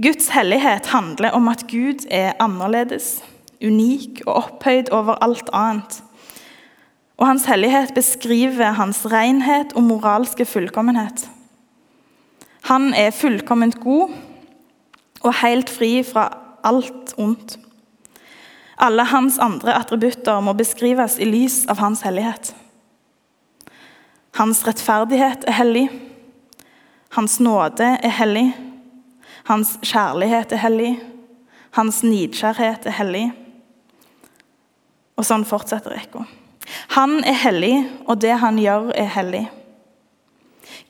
Guds 0.02 0.30
hellighet 0.30 0.86
handler 0.94 1.34
om 1.34 1.50
at 1.50 1.66
Gud 1.70 2.06
er 2.10 2.36
annerledes, 2.40 3.24
unik 3.62 4.22
og 4.26 4.36
opphøyd 4.38 4.92
over 4.94 5.18
alt 5.24 5.50
annet. 5.52 5.98
Og 7.18 7.26
hans 7.26 7.44
hellighet 7.50 7.90
beskriver 7.94 8.78
hans 8.78 9.02
renhet 9.10 9.74
og 9.74 9.82
moralske 9.90 10.46
fullkommenhet. 10.46 11.26
Han 12.70 12.94
er 12.94 13.10
fullkomment 13.10 13.80
god 13.82 14.14
og 15.22 15.34
helt 15.42 15.70
fri 15.70 16.02
fra 16.06 16.28
alt 16.64 17.14
ondt. 17.18 17.58
Alle 18.82 19.04
hans 19.06 19.38
andre 19.38 19.76
attributter 19.78 20.40
må 20.42 20.56
beskrives 20.58 21.18
i 21.22 21.28
lys 21.28 21.62
av 21.70 21.78
hans 21.78 22.02
hellighet. 22.02 22.50
Hans 24.34 24.64
rettferdighet 24.66 25.46
er 25.46 25.58
hellig. 25.60 25.84
Hans 27.14 27.38
nåde 27.38 27.92
er 28.02 28.14
hellig. 28.16 28.48
Hans 29.46 29.76
kjærlighet 29.86 30.54
er 30.56 30.62
hellig. 30.64 30.92
Hans 31.78 32.02
nidkjærhet 32.02 32.88
er 32.90 32.96
hellig. 32.98 33.26
Og 35.14 35.28
sånn 35.28 35.46
fortsetter 35.46 35.94
Ekko. 35.94 36.24
Han 36.96 37.20
er 37.28 37.38
hellig, 37.44 37.76
og 38.08 38.18
det 38.24 38.34
han 38.42 38.58
gjør, 38.58 38.90
er 38.98 39.10
hellig. 39.14 39.44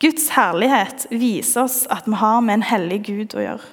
Guds 0.01 0.31
herlighet 0.33 1.07
viser 1.11 1.67
oss 1.67 1.83
at 1.93 2.09
vi 2.09 2.17
har 2.19 2.41
med 2.41 2.61
en 2.61 2.69
hellig 2.73 3.03
Gud 3.11 3.37
å 3.37 3.45
gjøre. 3.45 3.71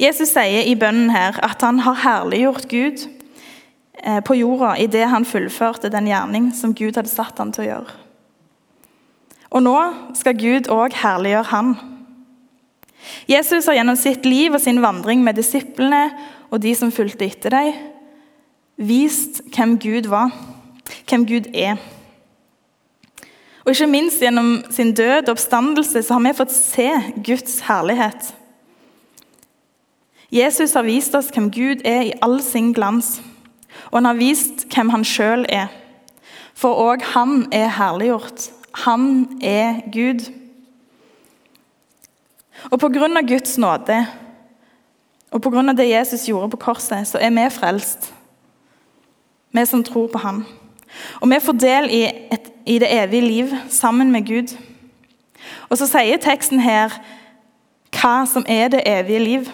Jesus 0.00 0.32
sier 0.34 0.66
i 0.66 0.76
bønnen 0.78 1.10
her 1.14 1.38
at 1.44 1.62
han 1.64 1.80
har 1.84 2.02
herliggjort 2.04 2.68
Gud 2.70 3.04
eh, 4.02 4.20
på 4.24 4.36
jorda 4.38 4.74
idet 4.82 5.08
han 5.12 5.28
fullførte 5.28 5.92
den 5.92 6.08
gjerning 6.10 6.50
som 6.56 6.74
Gud 6.76 6.98
hadde 6.98 7.12
satt 7.12 7.38
han 7.40 7.52
til 7.54 7.66
å 7.66 7.70
gjøre. 7.70 7.96
Og 9.50 9.64
nå 9.66 9.78
skal 10.18 10.38
Gud 10.38 10.70
òg 10.70 10.94
herliggjøre 11.00 11.50
han. 11.50 11.72
Jesus 13.30 13.66
har 13.66 13.78
gjennom 13.78 13.98
sitt 13.98 14.26
liv 14.28 14.54
og 14.54 14.62
sin 14.62 14.82
vandring 14.82 15.24
med 15.24 15.38
disiplene 15.40 16.04
og 16.50 16.60
de 16.62 16.74
som 16.76 16.92
fulgte 16.94 17.26
etter 17.26 17.54
dem, 17.54 17.72
vist 18.80 19.42
hvem 19.54 19.76
Gud 19.80 20.08
var, 20.10 20.32
hvem 21.08 21.26
Gud 21.28 21.50
er. 21.54 21.80
Og 23.64 23.74
ikke 23.74 23.90
minst 23.90 24.22
gjennom 24.22 24.62
sin 24.72 24.94
død 24.96 25.28
og 25.28 25.34
oppstandelse 25.36 26.02
så 26.02 26.16
har 26.16 26.24
vi 26.24 26.36
fått 26.38 26.54
se 26.54 26.88
Guds 27.26 27.60
herlighet. 27.68 28.32
Jesus 30.30 30.74
har 30.74 30.86
vist 30.86 31.14
oss 31.14 31.30
hvem 31.34 31.50
Gud 31.50 31.82
er 31.84 32.02
i 32.06 32.14
all 32.22 32.38
sin 32.42 32.72
glans, 32.72 33.18
og 33.90 33.98
han 33.98 34.10
har 34.12 34.18
vist 34.20 34.66
hvem 34.70 34.92
han 34.94 35.04
sjøl 35.04 35.46
er. 35.48 35.70
For 36.54 36.76
òg 36.76 37.02
han 37.14 37.48
er 37.52 37.72
herliggjort. 37.74 38.50
Han 38.84 39.26
er 39.42 39.80
Gud. 39.90 40.28
Og 42.70 42.84
av 42.84 43.26
Guds 43.26 43.58
nåde 43.58 44.06
og 45.30 45.46
av 45.46 45.76
det 45.76 45.88
Jesus 45.88 46.28
gjorde 46.28 46.50
på 46.50 46.56
korset, 46.56 47.06
så 47.06 47.18
er 47.18 47.30
vi 47.30 47.50
frelst. 47.50 48.12
Vi 49.52 49.66
som 49.66 49.84
tror 49.84 50.08
på 50.08 50.18
Han. 50.18 50.44
Og 51.20 51.30
vi 51.30 51.40
får 51.40 51.52
del 51.52 51.90
i, 51.90 52.02
et, 52.32 52.50
i 52.66 52.78
det 52.78 52.88
evige 52.90 53.22
liv 53.22 53.50
sammen 53.68 54.10
med 54.12 54.26
Gud. 54.26 54.56
Og 55.68 55.78
så 55.78 55.86
sier 55.86 56.18
teksten 56.18 56.60
her 56.60 56.94
hva 57.94 58.26
som 58.26 58.44
er 58.48 58.68
det 58.68 58.82
evige 58.86 59.18
liv. 59.18 59.50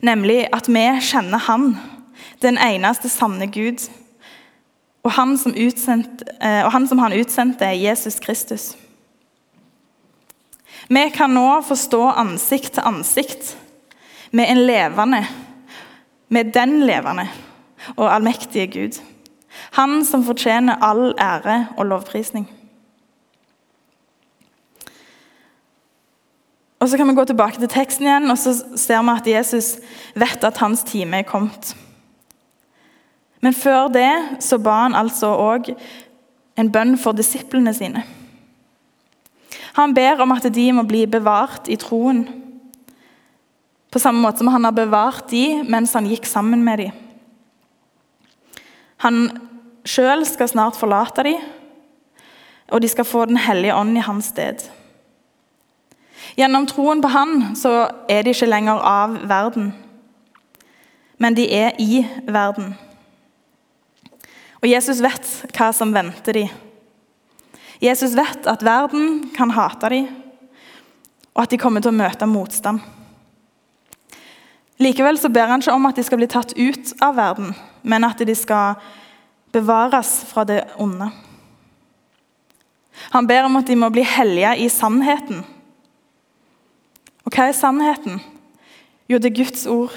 Nemlig 0.00 0.46
at 0.52 0.68
vi 0.68 0.84
kjenner 1.00 1.38
Han, 1.38 1.76
den 2.42 2.58
eneste 2.58 3.08
sanne 3.08 3.46
Gud, 3.46 3.88
og 5.06 5.12
Han 5.12 5.36
som, 5.38 5.54
utsendt, 5.54 6.22
eh, 6.42 6.64
og 6.66 6.72
han, 6.72 6.88
som 6.88 6.98
han 6.98 7.14
utsendte, 7.14 7.64
Jesus 7.64 8.18
Kristus. 8.18 8.74
Vi 10.88 11.10
kan 11.14 11.30
nå 11.30 11.62
forstå 11.62 12.00
ansikt 12.18 12.74
til 12.74 12.86
ansikt 12.86 13.54
med 14.30 14.50
en 14.50 14.66
levende, 14.66 15.22
med 16.28 16.52
den 16.54 16.80
levende 16.86 17.28
og 17.96 18.10
allmektige 18.10 18.66
Gud. 18.66 18.98
Han 19.78 20.04
som 20.04 20.24
fortjener 20.26 20.82
all 20.82 21.14
ære 21.18 21.66
og 21.76 21.86
lovprisning. 21.86 22.50
Og 26.86 26.90
Så 26.90 26.96
kan 26.96 27.08
vi 27.08 27.14
gå 27.18 27.24
tilbake 27.26 27.58
til 27.58 27.66
teksten 27.66 28.06
igjen, 28.06 28.30
og 28.30 28.38
så 28.38 28.52
ser 28.78 29.00
vi 29.02 29.10
at 29.10 29.26
Jesus 29.26 29.72
vet 30.14 30.44
at 30.46 30.60
hans 30.62 30.84
time 30.86 31.18
er 31.18 31.26
kommet. 31.26 31.72
Men 33.42 33.56
før 33.58 33.88
det 33.90 34.12
så 34.38 34.60
ba 34.62 34.84
han 34.84 34.94
altså 34.94 35.32
òg 35.34 35.72
en 36.54 36.70
bønn 36.70 36.94
for 36.94 37.10
disiplene 37.18 37.74
sine. 37.74 38.04
Han 39.74 39.96
ber 39.98 40.22
om 40.22 40.36
at 40.36 40.46
de 40.46 40.68
må 40.78 40.86
bli 40.86 41.02
bevart 41.10 41.66
i 41.66 41.74
troen, 41.74 42.22
på 43.90 43.98
samme 43.98 44.22
måte 44.22 44.44
som 44.44 44.54
han 44.54 44.70
har 44.70 44.78
bevart 44.78 45.26
de 45.34 45.64
mens 45.66 45.98
han 45.98 46.06
gikk 46.06 46.30
sammen 46.30 46.62
med 46.62 46.84
de. 46.84 46.90
Han 49.02 49.24
sjøl 49.82 50.22
skal 50.22 50.54
snart 50.54 50.78
forlate 50.78 51.26
de, 51.26 51.36
og 52.70 52.78
de 52.78 52.94
skal 52.94 53.10
få 53.10 53.26
Den 53.26 53.42
hellige 53.42 53.74
ånd 53.74 53.98
i 53.98 54.06
hans 54.06 54.30
sted. 54.30 54.70
Gjennom 56.34 56.66
troen 56.66 57.02
på 57.02 57.08
Han 57.08 57.54
så 57.56 57.72
er 58.10 58.24
de 58.24 58.34
ikke 58.34 58.48
lenger 58.48 58.82
av 58.82 59.14
verden, 59.28 59.70
men 61.18 61.36
de 61.36 61.46
er 61.52 61.78
i 61.80 62.02
verden. 62.26 62.74
Og 64.60 64.68
Jesus 64.68 65.00
vet 65.04 65.28
hva 65.56 65.70
som 65.76 65.94
venter 65.94 66.36
de. 66.36 66.44
Jesus 67.80 68.16
vet 68.16 68.48
at 68.48 68.64
verden 68.64 69.28
kan 69.36 69.52
hate 69.54 69.92
dem, 69.92 70.08
og 71.36 71.44
at 71.44 71.52
de 71.52 71.60
kommer 71.60 71.84
til 71.84 71.92
å 71.92 72.00
møte 72.00 72.28
motstand. 72.28 72.80
Likevel 74.80 75.16
så 75.20 75.30
ber 75.32 75.48
han 75.48 75.62
ikke 75.62 75.72
om 75.76 75.88
at 75.88 75.96
de 75.96 76.04
skal 76.04 76.20
bli 76.20 76.28
tatt 76.28 76.52
ut 76.56 76.92
av 77.04 77.16
verden, 77.16 77.54
men 77.82 78.04
at 78.04 78.20
de 78.20 78.34
skal 78.36 78.76
bevares 79.52 80.18
fra 80.28 80.44
det 80.44 80.62
onde. 80.80 81.08
Han 83.12 83.28
ber 83.28 83.46
om 83.46 83.56
at 83.56 83.68
de 83.68 83.76
må 83.78 83.88
bli 83.92 84.04
hellige 84.04 84.56
i 84.64 84.68
sannheten. 84.72 85.44
Og 87.26 87.34
hva 87.34 87.48
er 87.50 87.58
sannheten? 87.58 88.20
Jo, 89.10 89.18
det 89.18 89.32
er 89.32 89.38
Guds 89.42 89.66
ord. 89.66 89.92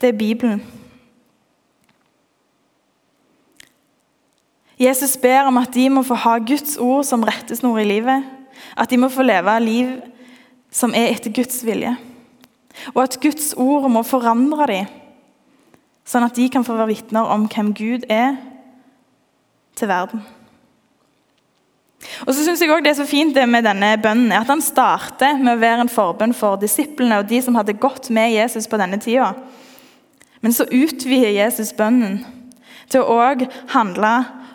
Det 0.00 0.08
er 0.08 0.18
Bibelen. 0.18 0.62
Jesus 4.78 5.16
ber 5.16 5.46
om 5.46 5.58
at 5.58 5.74
de 5.74 5.88
må 5.90 6.02
få 6.02 6.14
ha 6.18 6.38
Guds 6.38 6.76
ord 6.76 7.04
som 7.06 7.22
rettesnor 7.26 7.78
i 7.78 7.86
livet. 7.86 8.24
At 8.78 8.90
de 8.90 8.98
må 8.98 9.08
få 9.08 9.22
leve 9.22 9.54
liv 9.60 9.94
som 10.74 10.94
er 10.94 11.14
etter 11.14 11.34
Guds 11.34 11.62
vilje. 11.66 11.94
Og 12.94 13.02
at 13.02 13.18
Guds 13.22 13.52
ord 13.56 13.86
må 13.90 14.02
forandre 14.02 14.66
dem, 14.66 14.86
sånn 16.04 16.26
at 16.26 16.34
de 16.34 16.48
kan 16.50 16.66
få 16.66 16.74
være 16.74 16.90
vitner 16.90 17.30
om 17.30 17.46
hvem 17.46 17.70
Gud 17.76 18.06
er 18.10 18.34
til 19.78 19.88
verden. 19.88 20.24
Og 22.26 22.34
så 22.34 22.42
synes 22.44 22.60
jeg 22.60 22.70
også 22.70 22.84
Det 22.84 22.90
er 22.90 22.98
så 22.98 23.06
fint 23.08 23.34
det 23.34 23.46
med 23.48 23.64
denne 23.64 23.94
bønnen 24.02 24.32
at 24.32 24.50
han 24.50 24.62
starter 24.62 25.38
med 25.40 25.56
å 25.56 25.60
være 25.60 25.86
en 25.86 25.92
forbønn 25.92 26.34
for 26.36 26.60
disiplene 26.60 27.18
og 27.20 27.28
de 27.30 27.40
som 27.42 27.56
hadde 27.58 27.76
gått 27.80 28.10
med 28.10 28.34
Jesus 28.34 28.68
på 28.68 28.80
denne 28.80 29.00
tida. 29.00 29.32
Men 30.40 30.52
så 30.52 30.66
utvider 30.68 31.32
Jesus 31.32 31.72
bønnen 31.72 32.20
til 32.92 33.00
å 33.00 33.16
òg 33.16 33.46
handle 33.72 34.14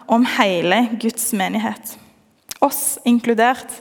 om 0.10 0.26
hele 0.38 0.84
Guds 1.02 1.32
menighet. 1.34 1.96
Oss 2.62 3.00
inkludert. 3.06 3.72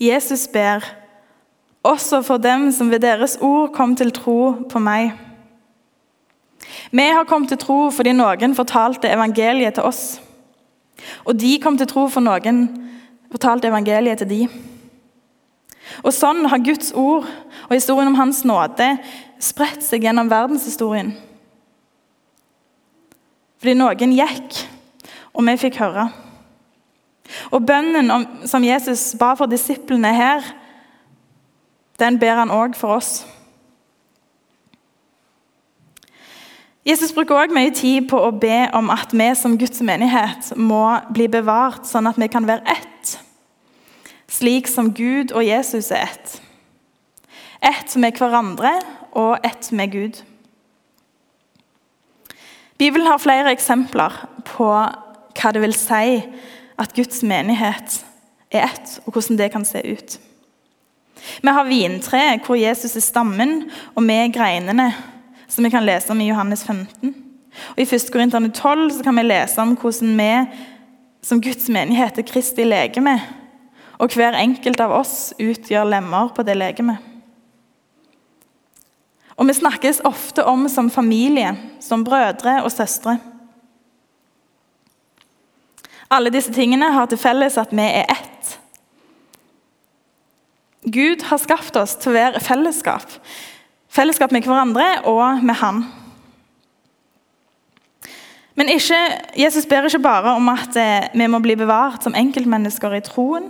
Jesus 0.00 0.46
ber 0.48 0.84
også 1.84 2.22
for 2.24 2.40
dem 2.40 2.70
som 2.72 2.90
ved 2.90 3.04
deres 3.04 3.36
ord 3.40 3.72
kom 3.76 3.96
til 3.96 4.12
tro 4.16 4.54
på 4.70 4.80
meg. 4.80 5.12
Vi 6.90 7.06
har 7.06 7.28
kommet 7.28 7.52
til 7.52 7.60
tro 7.60 7.78
fordi 7.94 8.12
noen 8.16 8.56
fortalte 8.56 9.10
evangeliet 9.12 9.76
til 9.76 9.88
oss. 9.88 10.20
Og 11.24 11.36
de 11.38 11.56
kom 11.62 11.78
til 11.78 11.88
tro 11.90 12.06
for 12.12 12.24
noen 12.24 12.66
fortalte 13.30 13.70
evangeliet 13.70 14.22
til 14.22 14.30
de. 14.30 14.40
Og 16.04 16.12
Sånn 16.14 16.44
har 16.50 16.62
Guds 16.62 16.92
ord 16.98 17.26
og 17.68 17.74
historien 17.74 18.10
om 18.10 18.18
Hans 18.18 18.42
nåde 18.46 18.92
spredt 19.42 19.84
seg 19.84 20.04
gjennom 20.06 20.30
verdenshistorien. 20.30 21.12
Fordi 23.60 23.76
noen 23.76 24.14
gikk, 24.16 24.62
og 25.34 25.46
vi 25.46 25.56
fikk 25.60 25.80
høre. 25.82 26.08
Og 27.54 27.62
bønnen 27.66 28.10
som 28.48 28.64
Jesus 28.64 29.12
ba 29.18 29.34
for 29.38 29.50
disiplene 29.50 30.10
her, 30.16 30.46
den 32.00 32.16
ber 32.18 32.40
han 32.40 32.54
òg 32.54 32.74
for 32.78 32.96
oss. 32.96 33.20
Jesus 36.86 37.12
bruker 37.12 37.36
også 37.36 37.52
mye 37.52 37.72
tid 37.76 38.06
på 38.08 38.18
å 38.24 38.30
be 38.40 38.64
om 38.76 38.88
at 38.92 39.12
vi 39.12 39.26
som 39.36 39.58
Guds 39.60 39.82
menighet 39.84 40.54
må 40.56 40.84
bli 41.12 41.26
bevart, 41.28 41.84
sånn 41.84 42.08
at 42.08 42.16
vi 42.20 42.30
kan 42.32 42.48
være 42.48 42.64
ett, 42.72 43.18
slik 44.30 44.70
som 44.70 44.88
Gud 44.96 45.34
og 45.36 45.44
Jesus 45.44 45.90
er 45.92 46.08
ett. 46.08 46.38
Ett 47.60 47.96
med 48.00 48.16
hverandre 48.16 48.72
og 49.12 49.44
ett 49.44 49.68
med 49.76 49.92
Gud. 49.92 50.22
Bibelen 52.80 53.10
har 53.10 53.20
flere 53.20 53.52
eksempler 53.52 54.14
på 54.48 54.70
hva 54.70 55.52
det 55.52 55.60
vil 55.60 55.76
si 55.76 56.22
at 56.80 56.96
Guds 56.96 57.20
menighet 57.20 58.00
er 58.48 58.70
ett, 58.70 58.96
og 59.04 59.12
hvordan 59.12 59.36
det 59.36 59.52
kan 59.52 59.68
se 59.68 59.84
ut. 59.84 60.16
Vi 61.44 61.52
har 61.52 61.68
vintreet 61.68 62.46
hvor 62.46 62.56
Jesus 62.56 62.96
er 62.96 63.04
stammen, 63.04 63.66
og 63.92 64.06
vi 64.08 64.16
er 64.16 64.32
greinene, 64.32 64.94
som 65.50 65.66
vi 65.66 65.70
kan 65.70 65.84
lese 65.86 66.12
om 66.12 66.20
i 66.20 66.28
Johannes 66.30 66.64
15. 66.64 67.14
Og 67.74 67.82
I 67.82 67.86
1. 67.86 68.10
Korinterne 68.12 68.52
12 68.54 69.02
kan 69.02 69.16
vi 69.18 69.26
lese 69.26 69.62
om 69.62 69.74
hvordan 69.76 70.16
vi 70.18 70.32
som 71.26 71.40
Guds 71.42 71.68
menighet 71.68 72.18
er 72.18 72.24
Kristi 72.24 72.64
legeme, 72.64 73.18
og 74.00 74.14
hver 74.16 74.38
enkelt 74.38 74.80
av 74.80 74.94
oss 74.96 75.34
utgjør 75.36 75.90
lemmer 75.90 76.30
på 76.32 76.44
det 76.46 76.56
legemet. 76.56 77.02
Og 79.36 79.48
vi 79.48 79.56
snakkes 79.56 80.02
ofte 80.04 80.44
om 80.44 80.66
som 80.68 80.90
familie, 80.92 81.52
som 81.80 82.04
brødre 82.04 82.62
og 82.64 82.72
søstre. 82.72 83.18
Alle 86.10 86.32
disse 86.32 86.52
tingene 86.52 86.90
har 86.92 87.08
til 87.08 87.20
felles 87.20 87.56
at 87.60 87.72
vi 87.72 87.84
er 87.84 88.08
ett. 88.10 88.56
Gud 90.84 91.24
har 91.28 91.40
skapt 91.40 91.76
oss 91.76 91.94
til 92.00 92.12
å 92.12 92.16
være 92.16 92.42
fellesskap. 92.42 93.12
Fellesskap 93.90 94.30
med 94.30 94.46
hverandre 94.46 94.86
og 95.10 95.42
med 95.42 95.58
Han. 95.58 95.82
Men 98.54 98.68
ikke, 98.70 98.98
Jesus 99.38 99.66
ber 99.66 99.88
ikke 99.88 100.02
bare 100.04 100.34
om 100.36 100.48
at 100.52 100.76
eh, 100.76 101.08
vi 101.16 101.26
må 101.30 101.40
bli 101.42 101.56
bevart 101.56 102.04
som 102.04 102.14
enkeltmennesker 102.14 102.94
i 102.94 103.02
troen, 103.02 103.48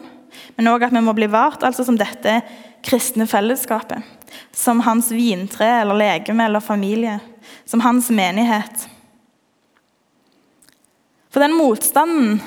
men 0.57 0.71
òg 0.71 0.87
at 0.87 0.95
vi 0.95 1.03
må 1.03 1.13
bli 1.17 1.27
bevart 1.27 1.65
altså 1.67 1.85
som 1.85 1.99
dette 1.99 2.39
kristne 2.87 3.27
fellesskapet. 3.29 4.07
Som 4.55 4.85
hans 4.87 5.11
vintre 5.13 5.67
eller 5.81 5.99
legeme 5.99 6.47
eller 6.47 6.63
familie. 6.63 7.19
Som 7.67 7.83
hans 7.83 8.09
menighet. 8.15 8.87
For 11.31 11.43
den 11.43 11.57
motstanden 11.59 12.39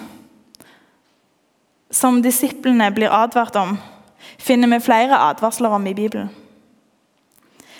som 1.93 2.21
disiplene 2.23 2.89
blir 2.95 3.13
advart 3.13 3.55
om, 3.59 3.75
finner 4.39 4.71
vi 4.71 4.85
flere 4.87 5.19
advarsler 5.29 5.75
om 5.75 5.85
i 5.87 5.93
Bibelen. 5.93 6.31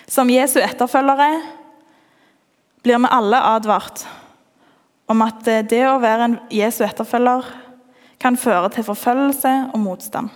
Som 0.08 0.30
Jesu 0.30 0.58
etterfølgere 0.60 1.30
blir 2.84 3.00
vi 3.00 3.10
alle 3.10 3.40
advart 3.40 4.04
om 5.08 5.22
at 5.24 5.44
det 5.44 5.84
å 5.88 6.00
være 6.00 6.28
en 6.28 6.38
Jesu 6.52 6.82
etterfølger 6.84 7.46
kan 8.20 8.36
føre 8.40 8.70
til 8.72 8.86
forfølgelse 8.86 9.52
og 9.72 9.80
motstand. 9.80 10.30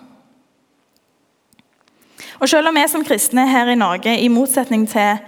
Og 2.38 2.48
Selv 2.48 2.68
om 2.68 2.76
vi 2.76 2.88
som 2.88 3.04
kristne 3.04 3.48
her 3.48 3.68
i 3.72 3.78
Norge, 3.78 4.12
i 4.20 4.28
motsetning 4.28 4.86
til 4.88 5.18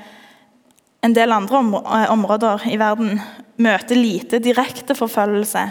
en 1.02 1.14
del 1.16 1.32
andre 1.32 1.58
eh, 1.58 2.10
områder 2.12 2.66
i 2.70 2.78
verden, 2.78 3.20
møter 3.56 3.96
lite 3.96 4.38
direkte 4.38 4.94
forfølgelse, 4.94 5.64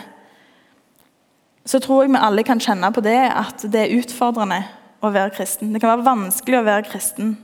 så 1.65 1.79
tror 1.79 2.03
jeg 2.03 2.11
vi 2.11 2.21
alle 2.21 2.43
kan 2.43 2.59
kjenne 2.59 2.89
på 2.93 3.01
det 3.05 3.17
at 3.29 3.63
det 3.71 3.81
er 3.85 3.99
utfordrende 3.99 4.63
å 5.05 5.11
være 5.13 5.35
kristen. 5.37 5.73
Det 5.73 5.81
kan 5.81 5.93
være 5.93 6.07
vanskelig 6.07 6.59
å 6.59 6.65
være 6.65 6.87
kristen. 6.89 7.35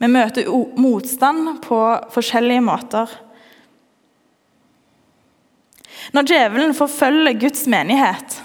Vi 0.00 0.08
møter 0.08 0.48
motstand 0.80 1.58
på 1.64 1.80
forskjellige 2.14 2.64
måter. 2.64 3.10
Når 6.16 6.26
djevelen 6.30 6.72
forfølger 6.74 7.36
Guds 7.40 7.66
menighet, 7.68 8.40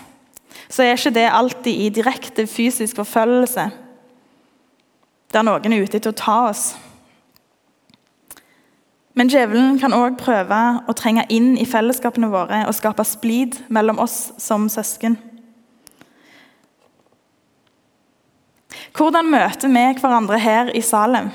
så 0.70 0.84
er 0.84 0.98
ikke 0.98 1.16
det 1.16 1.30
alltid 1.32 1.86
i 1.86 1.94
direkte 1.94 2.48
fysisk 2.48 3.00
forfølgelse 3.00 3.70
der 5.36 5.44
noen 5.44 5.74
er 5.76 5.84
ute 5.84 6.00
etter 6.00 6.14
å 6.14 6.16
ta 6.16 6.36
oss. 6.48 6.66
Men 9.16 9.28
djevelen 9.32 9.78
kan 9.80 9.96
òg 9.96 10.18
prøve 10.20 10.60
å 10.88 10.96
trenge 10.96 11.26
inn 11.32 11.56
i 11.60 11.68
fellesskapene 11.68 12.30
våre 12.32 12.66
og 12.68 12.76
skape 12.76 13.04
splid 13.08 13.58
mellom 13.72 14.00
oss 14.04 14.34
som 14.40 14.68
søsken. 14.72 15.18
Hvordan 18.96 19.28
møter 19.28 19.68
vi 19.68 19.84
hverandre 20.00 20.38
her 20.40 20.70
i 20.72 20.80
Salem? 20.84 21.28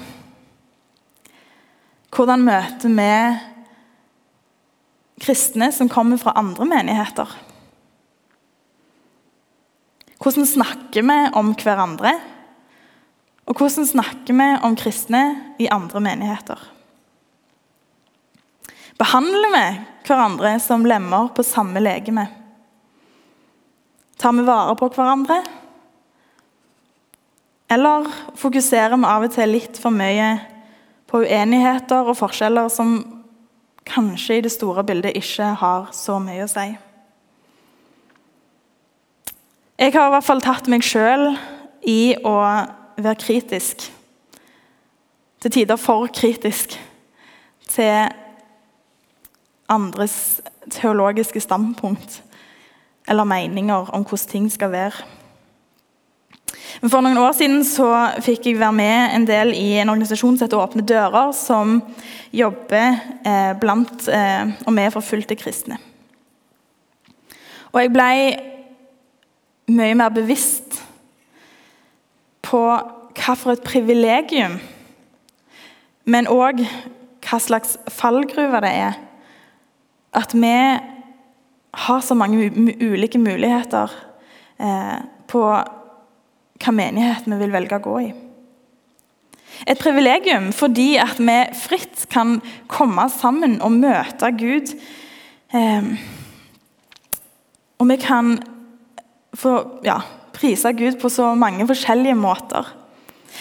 Hvordan 2.09 2.40
møter 2.46 2.94
vi 2.96 3.11
kristne 5.20 5.68
som 5.77 5.90
kommer 5.92 6.16
fra 6.20 6.33
andre 6.40 6.64
menigheter? 6.64 7.29
Hvordan 10.20 10.49
snakker 10.49 11.05
vi 11.05 11.18
om 11.37 11.53
hverandre? 11.53 12.14
Og 13.44 13.61
hvordan 13.61 13.88
snakker 13.92 14.40
vi 14.40 14.49
om 14.64 14.81
kristne 14.81 15.23
i 15.61 15.68
andre 15.68 16.01
menigheter? 16.01 16.64
Behandler 19.01 19.53
vi 19.53 19.64
hverandre 20.09 20.57
som 20.64 20.88
lemmer 20.88 21.29
på 21.37 21.44
samme 21.44 21.81
legeme? 21.85 22.25
Tar 24.16 24.33
vi 24.37 24.49
vare 24.49 24.77
på 24.81 24.88
hverandre? 24.96 25.42
Eller 27.71 28.09
fokuserer 28.35 28.97
vi 28.99 29.07
av 29.07 29.25
og 29.29 29.35
til 29.35 29.53
litt 29.55 29.79
for 29.79 29.95
mye 29.95 30.33
på 31.11 31.23
uenigheter 31.23 32.09
og 32.11 32.19
forskjeller 32.19 32.71
som 32.73 32.97
kanskje 33.87 34.39
i 34.39 34.45
det 34.47 34.53
store 34.53 34.85
bildet 34.87 35.19
ikke 35.19 35.53
har 35.61 35.91
så 35.95 36.19
mye 36.23 36.47
å 36.47 36.51
si? 36.51 36.67
Jeg 39.81 39.95
har 39.95 40.11
i 40.11 40.13
hvert 40.13 40.27
fall 40.27 40.43
tatt 40.45 40.67
meg 40.69 40.85
sjøl 40.85 41.31
i 41.89 42.13
å 42.27 42.35
være 43.01 43.21
kritisk. 43.23 43.87
Til 45.41 45.55
tider 45.55 45.79
for 45.81 46.11
kritisk 46.13 46.75
til 47.71 48.11
andres 49.71 50.41
teologiske 50.75 51.41
standpunkt 51.41 52.21
eller 53.09 53.25
meninger 53.25 53.95
om 53.95 54.05
hvordan 54.05 54.29
ting 54.29 54.51
skal 54.53 54.75
være. 54.75 55.07
Men 56.81 56.93
For 56.93 57.05
noen 57.05 57.19
år 57.21 57.35
siden 57.37 57.65
så 57.67 57.89
fikk 58.25 58.47
jeg 58.49 58.61
være 58.61 58.77
med 58.77 59.15
en 59.17 59.27
del 59.29 59.53
i 59.57 59.79
en 59.83 59.91
organisasjon 59.93 60.39
som 60.39 60.47
heter 60.47 60.61
Åpne 60.61 60.85
dører, 60.87 61.33
som 61.37 61.81
jobber 62.33 63.01
eh, 63.27 63.53
blant 63.61 64.07
eh, 64.09 64.53
og 64.65 64.77
med 64.77 64.95
forfulgte 64.95 65.37
kristne. 65.41 65.81
Og 67.71 67.83
jeg 67.83 67.93
ble 67.95 68.13
mye 69.71 69.99
mer 69.99 70.15
bevisst 70.15 70.81
på 72.47 72.63
hva 73.21 73.35
for 73.37 73.55
et 73.55 73.67
privilegium, 73.67 74.59
men 76.11 76.31
òg 76.31 76.65
hva 77.27 77.39
slags 77.43 77.77
fallgruve 77.93 78.63
det 78.65 78.71
er. 78.87 78.97
At 80.17 80.33
vi 80.35 80.55
har 81.71 82.01
så 82.03 82.17
mange 82.19 82.49
ulike 82.81 83.21
muligheter 83.21 83.93
eh, 84.59 84.99
på 85.31 85.45
hva 86.61 86.75
menighet 86.77 87.29
vi 87.29 87.38
vil 87.40 87.55
velge 87.55 87.79
å 87.79 87.85
gå 87.85 87.96
i. 88.05 88.11
Et 89.68 89.81
privilegium 89.81 90.51
fordi 90.57 90.94
at 91.01 91.18
vi 91.20 91.37
fritt 91.61 92.07
kan 92.12 92.38
komme 92.70 93.07
sammen 93.12 93.59
og 93.64 93.77
møte 93.77 94.33
Gud. 94.40 94.73
Eh, 95.53 95.90
og 97.81 97.88
vi 97.88 97.96
kan 98.01 98.37
få 99.37 99.55
ja, 99.87 100.01
prise 100.37 100.73
Gud 100.77 101.01
på 101.01 101.11
så 101.12 101.33
mange 101.38 101.66
forskjellige 101.68 102.18
måter. 102.18 102.68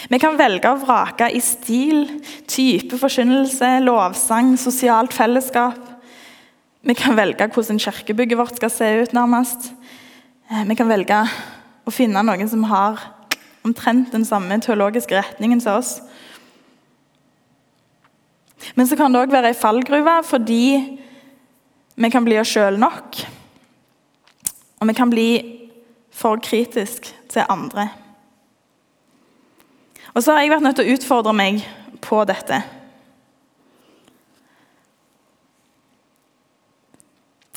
Vi 0.08 0.20
kan 0.22 0.38
velge 0.38 0.70
å 0.70 0.78
vrake 0.80 1.28
i 1.34 1.40
stil, 1.44 2.06
type 2.48 2.96
forkynnelse, 3.00 3.80
lovsang, 3.84 4.54
sosialt 4.60 5.12
fellesskap. 5.16 5.80
Vi 6.86 6.96
kan 6.96 7.18
velge 7.18 7.50
hvordan 7.52 7.80
kirkebygget 7.82 8.38
vårt 8.40 8.60
skal 8.60 8.72
se 8.72 8.90
ut, 9.02 9.16
nærmest. 9.16 9.72
Eh, 10.48 10.64
vi 10.68 10.76
kan 10.78 10.88
velge 10.88 11.24
å 11.90 11.94
finne 11.94 12.22
noen 12.24 12.48
som 12.48 12.64
har 12.70 13.02
omtrent 13.66 14.12
den 14.14 14.24
samme 14.24 14.56
teologiske 14.62 15.18
retningen 15.18 15.60
som 15.60 15.80
oss. 15.80 15.98
Men 18.74 18.88
så 18.88 18.96
kan 18.96 19.12
det 19.12 19.22
òg 19.24 19.32
være 19.32 19.52
ei 19.52 19.58
fallgruve 19.58 20.20
fordi 20.28 20.64
vi 22.00 22.10
kan 22.12 22.24
bli 22.24 22.38
oss 22.40 22.52
sjøl 22.52 22.78
nok. 22.80 23.20
Og 24.80 24.88
vi 24.88 24.96
kan 24.96 25.12
bli 25.12 25.30
for 26.14 26.40
kritisk 26.40 27.10
til 27.28 27.44
andre. 27.48 27.88
Og 30.14 30.22
så 30.22 30.34
har 30.34 30.42
jeg 30.42 30.52
vært 30.54 30.64
nødt 30.64 30.78
til 30.80 30.88
å 30.88 30.96
utfordre 30.96 31.34
meg 31.36 31.60
på 32.02 32.22
dette. 32.28 32.62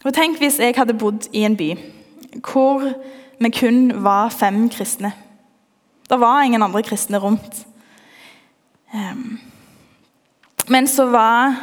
Og 0.04 0.12
Tenk 0.14 0.42
hvis 0.42 0.60
jeg 0.60 0.76
hadde 0.76 0.98
bodd 1.00 1.30
i 1.32 1.46
en 1.48 1.56
by 1.58 1.72
hvor 2.44 2.84
vi 3.44 3.52
kun 3.54 3.92
var 4.04 4.30
fem 4.34 4.66
kristne. 4.70 5.14
Det 6.10 6.20
var 6.20 6.44
ingen 6.44 6.64
andre 6.64 6.84
kristne 6.84 7.20
rundt. 7.20 7.66
Men 10.68 10.88
så 10.88 11.06
var 11.12 11.56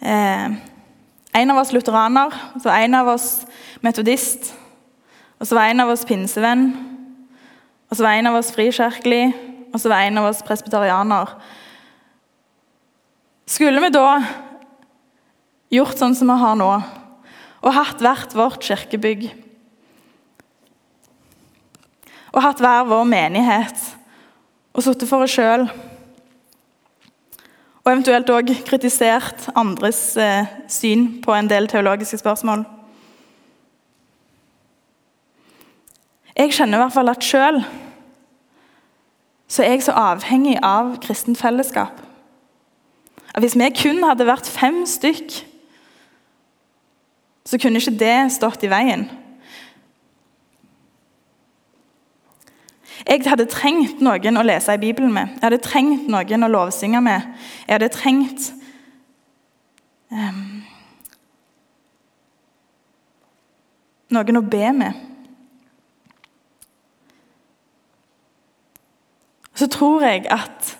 eh, 0.00 0.52
en 1.32 1.50
av 1.50 1.58
oss 1.58 1.72
lutheraner, 1.72 2.34
så 2.60 2.68
var 2.68 2.78
en 2.78 2.94
av 2.94 3.08
oss 3.08 3.28
metodist, 3.80 4.52
og 5.40 5.48
så 5.48 5.56
var 5.56 5.70
en 5.70 5.80
av 5.80 5.90
oss 5.90 6.04
pinsevenn, 6.04 6.68
og 7.88 7.96
så 7.96 8.04
var 8.04 8.18
en 8.18 8.30
av 8.30 8.38
oss 8.38 8.52
frikirkelig, 8.54 9.32
og 9.72 9.80
så 9.80 9.90
var 9.90 10.04
en 10.04 10.20
av 10.20 10.28
oss 10.30 10.42
presbyterianer. 10.46 11.32
Skulle 13.50 13.82
vi 13.82 13.92
da 13.94 14.20
gjort 15.74 15.98
sånn 15.98 16.14
som 16.18 16.30
vi 16.30 16.38
har 16.42 16.58
nå, 16.58 16.70
og 17.60 17.76
hatt 17.76 18.02
hvert 18.02 18.34
vårt 18.36 18.62
kirkebygg, 18.66 19.30
og 22.30 22.42
hatt 22.44 22.60
hver 22.62 22.84
vår 22.86 23.06
menighet, 23.10 23.86
og 24.74 24.84
sittet 24.86 25.10
for 25.10 25.26
oss 25.26 25.34
sjøl 25.34 25.66
og 27.80 27.88
eventuelt 27.94 28.28
òg 28.30 28.50
kritisert 28.68 29.48
andres 29.58 30.12
eh, 30.20 30.48
syn 30.68 31.06
på 31.24 31.32
en 31.34 31.48
del 31.48 31.68
teologiske 31.70 32.20
spørsmål. 32.20 32.66
Jeg 36.36 36.52
kjenner 36.54 36.78
i 36.78 36.82
hvert 36.84 36.94
fall 36.94 37.12
at 37.12 37.24
sjøl 37.24 37.62
så 39.50 39.64
er 39.64 39.74
jeg 39.74 39.82
så 39.88 39.96
avhengig 39.98 40.60
av 40.62 40.92
kristent 41.02 41.40
fellesskap. 41.40 41.96
At 43.34 43.42
hvis 43.42 43.56
vi 43.58 43.66
kun 43.74 44.04
hadde 44.06 44.28
vært 44.28 44.46
fem 44.46 44.84
stykk, 44.86 45.40
så 47.50 47.58
kunne 47.58 47.82
ikke 47.82 47.98
det 47.98 48.18
stått 48.36 48.62
i 48.62 48.70
veien. 48.70 49.08
Jeg 53.08 53.24
hadde 53.24 53.48
trengt 53.48 54.00
noen 54.04 54.36
å 54.36 54.44
lese 54.44 54.74
i 54.76 54.80
Bibelen 54.80 55.12
med. 55.14 55.36
Jeg 55.38 55.46
hadde 55.46 55.62
trengt 55.64 56.08
noen 56.10 56.46
å 56.46 56.50
lovsynge 56.52 57.00
med. 57.04 57.28
Jeg 57.66 57.78
hadde 57.78 57.88
trengt 57.94 58.50
um, 60.12 60.60
noen 64.12 64.40
å 64.40 64.44
be 64.44 64.72
med. 64.76 65.06
Så 69.54 69.68
tror 69.68 70.04
jeg 70.04 70.24
at 70.32 70.74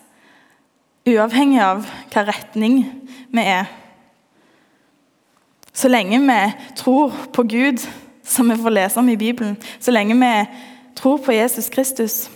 uavhengig 1.09 1.61
av 1.64 1.85
hva 2.12 2.24
retning 2.28 2.83
vi 3.30 3.44
er 3.44 3.68
Så 5.72 5.88
lenge 5.88 6.18
vi 6.20 6.38
tror 6.76 7.14
på 7.33 7.42
Gud, 7.48 7.80
som 8.24 8.50
vi 8.50 8.56
får 8.59 8.72
lese 8.74 9.00
om 9.00 9.09
i 9.09 9.16
Bibelen, 9.16 9.54
så 9.80 9.94
lenge 9.94 10.16
vi 10.18 10.33
tror 10.98 11.20
på 11.24 11.35
Jesus 11.35 11.68
Kristus 11.72 12.31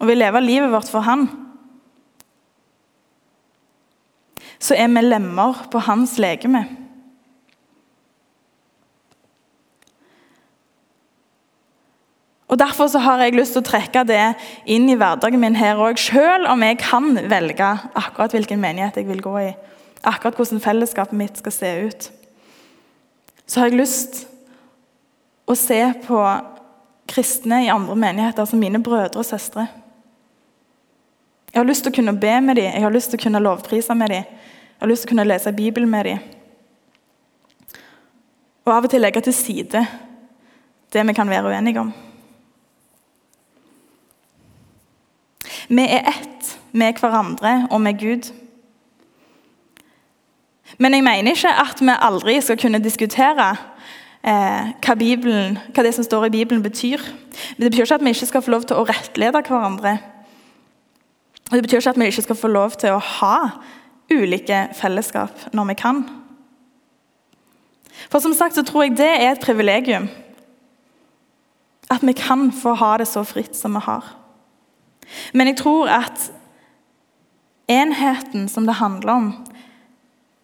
og 0.00 0.08
vil 0.08 0.20
leve 0.22 0.40
livet 0.40 0.72
vårt 0.72 0.88
for 0.88 1.04
Han, 1.04 1.28
så 4.60 4.76
er 4.76 4.88
vi 4.92 5.00
lemmer 5.00 5.66
på 5.72 5.80
hans 5.80 6.18
legeme. 6.20 6.66
Og 12.50 12.58
Derfor 12.58 12.86
så 12.90 12.98
har 12.98 13.22
jeg 13.22 13.36
lyst 13.38 13.54
til 13.54 13.62
å 13.62 13.68
trekke 13.68 14.02
det 14.04 14.34
inn 14.66 14.88
i 14.90 14.96
hverdagen 14.98 15.40
min 15.40 15.56
her 15.56 15.78
òg, 15.78 16.00
selv 16.02 16.48
om 16.50 16.64
jeg 16.66 16.80
kan 16.82 17.14
velge 17.30 17.68
akkurat 17.94 18.34
hvilken 18.34 18.60
menighet 18.60 18.98
jeg 18.98 19.06
vil 19.06 19.22
gå 19.22 19.36
i, 19.38 19.52
akkurat 20.02 20.34
hvordan 20.34 20.60
fellesskapet 20.60 21.16
mitt 21.16 21.38
skal 21.38 21.54
se 21.54 21.70
ut. 21.86 22.08
Så 23.46 23.60
har 23.60 23.70
jeg 23.70 23.78
lyst 23.78 24.24
å 25.46 25.54
se 25.54 25.78
på 26.02 26.18
kristne 27.10 27.64
i 27.66 27.70
andre 27.72 27.96
menigheter 27.98 28.46
som 28.46 28.60
mine 28.62 28.82
brødre 28.82 29.20
og 29.20 29.26
søstre. 29.26 29.66
Jeg 31.50 31.58
har 31.58 31.66
lyst 31.66 31.82
til 31.82 31.90
å 31.90 31.96
kunne 31.96 32.14
be 32.20 32.36
med 32.40 32.56
dem, 32.56 32.70
jeg 32.70 32.84
har 32.84 32.94
lyst 32.94 33.10
til 33.10 33.18
å 33.18 33.24
kunne 33.24 33.42
lovprise 33.42 33.94
med 33.98 34.12
dem. 34.14 34.28
Jeg 34.28 34.84
har 34.84 34.90
lyst 34.90 35.02
til 35.04 35.10
å 35.10 35.14
kunne 35.16 35.26
lese 35.26 35.52
Bibelen 35.52 35.90
med 35.90 36.06
dem. 36.06 36.20
Og 38.64 38.76
av 38.76 38.86
og 38.86 38.92
til 38.92 39.02
legge 39.02 39.22
til 39.26 39.34
side 39.34 39.82
det 40.90 41.02
vi 41.06 41.14
kan 41.14 41.30
være 41.30 41.50
uenige 41.50 41.82
om. 41.82 41.90
Vi 45.70 45.82
er 45.86 46.08
ett 46.10 46.54
med 46.72 46.98
hverandre 46.98 47.66
og 47.70 47.80
med 47.80 47.98
Gud. 47.98 48.30
Men 50.78 50.94
jeg 50.94 51.04
mener 51.06 51.34
ikke 51.34 51.52
at 51.62 51.82
vi 51.82 51.94
aldri 51.94 52.38
skal 52.42 52.58
kunne 52.58 52.82
diskutere 52.82 53.52
eh, 54.24 54.70
hva, 54.84 54.94
Bibelen, 54.98 55.58
hva, 55.74 55.84
det 55.84 55.94
som 55.96 56.04
står 56.04 56.28
i 56.28 56.34
Bibelen, 56.38 56.62
betyr. 56.62 57.02
Men 57.56 57.64
Det 57.64 57.70
betyr 57.70 57.84
ikke 57.84 57.94
at 57.94 58.04
vi 58.04 58.14
ikke 58.14 58.30
skal 58.30 58.42
få 58.42 58.50
lov 58.50 58.64
til 58.68 58.76
å 58.76 58.86
rettlede 58.88 59.42
hverandre. 59.42 59.98
Og 61.50 61.52
Det 61.56 61.62
betyr 61.62 61.80
ikke 61.80 61.90
at 61.90 62.00
vi 62.00 62.10
ikke 62.10 62.26
skal 62.28 62.36
få 62.36 62.48
lov 62.48 62.78
til 62.78 62.94
å 62.94 63.04
ha 63.20 63.36
ulike 64.10 64.68
fellesskap 64.74 65.52
når 65.54 65.70
vi 65.70 65.74
kan. 65.74 66.02
For 68.10 68.22
som 68.22 68.34
sagt 68.34 68.56
så 68.56 68.64
tror 68.66 68.86
jeg 68.86 68.98
det 68.98 69.10
er 69.10 69.32
et 69.32 69.44
privilegium. 69.44 70.08
At 71.90 72.02
vi 72.06 72.14
kan 72.14 72.52
få 72.54 72.74
ha 72.78 72.96
det 72.98 73.08
så 73.10 73.24
fritt 73.26 73.56
som 73.56 73.74
vi 73.74 73.82
har. 73.84 74.04
Men 75.34 75.50
jeg 75.50 75.58
tror 75.58 75.90
at 75.90 76.30
enheten 77.70 78.48
som 78.48 78.66
det 78.66 78.78
handler 78.78 79.12
om, 79.12 79.32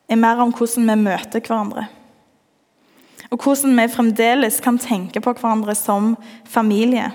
er 0.08 0.18
mer 0.18 0.42
om 0.42 0.52
hvordan 0.54 0.90
vi 0.90 0.96
møter 1.02 1.42
hverandre. 1.42 1.86
Og 3.30 3.42
hvordan 3.42 3.74
vi 3.80 3.88
fremdeles 3.90 4.60
kan 4.60 4.78
tenke 4.78 5.20
på 5.20 5.32
hverandre 5.32 5.74
som 5.74 6.14
familie, 6.44 7.10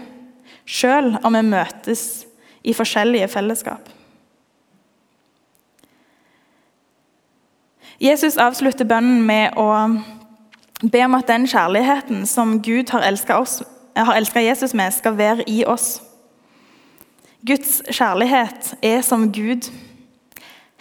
selv 0.67 1.17
om 1.24 1.36
vi 1.36 1.41
møtes 1.41 2.26
i 2.63 2.74
forskjellige 2.74 3.28
fellesskap. 3.28 3.89
Jesus 8.02 8.38
avslutter 8.38 8.86
bønnen 8.89 9.21
med 9.26 9.58
å 9.62 9.67
be 10.82 11.04
om 11.06 11.15
at 11.17 11.28
den 11.30 11.45
kjærligheten 11.45 12.26
som 12.26 12.58
Gud 12.65 12.89
har 12.89 13.06
elska 13.06 14.41
Jesus 14.41 14.74
med, 14.74 14.93
skal 14.93 15.17
være 15.17 15.45
i 15.50 15.62
oss. 15.65 16.00
Guds 17.45 17.82
kjærlighet 17.89 18.74
er 18.82 19.02
som 19.06 19.30
Gud 19.34 19.69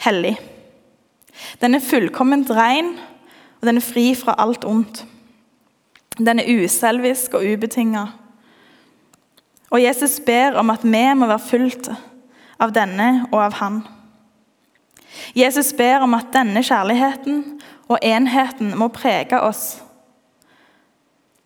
hellig. 0.04 0.38
Den 1.60 1.74
er 1.76 1.84
fullkomment 1.84 2.50
ren, 2.50 2.94
og 3.60 3.68
den 3.68 3.80
er 3.80 3.84
fri 3.84 4.14
fra 4.16 4.34
alt 4.40 4.64
ondt. 4.64 5.04
Den 6.18 6.42
er 6.42 6.48
uselvisk 6.64 7.34
og 7.38 7.46
ubetinga. 7.46 8.06
Og 9.70 9.82
Jesus 9.82 10.18
ber 10.26 10.58
om 10.58 10.70
at 10.70 10.84
vi 10.84 11.04
må 11.14 11.28
være 11.30 11.46
fulgt 11.46 11.90
av 12.60 12.74
denne 12.74 13.26
og 13.30 13.38
av 13.44 13.58
Han. 13.60 13.80
Jesus 15.34 15.72
ber 15.76 16.02
om 16.04 16.14
at 16.14 16.32
denne 16.34 16.62
kjærligheten 16.62 17.42
og 17.90 17.98
enheten 18.02 18.74
må 18.78 18.90
prege 18.94 19.40
oss, 19.42 19.80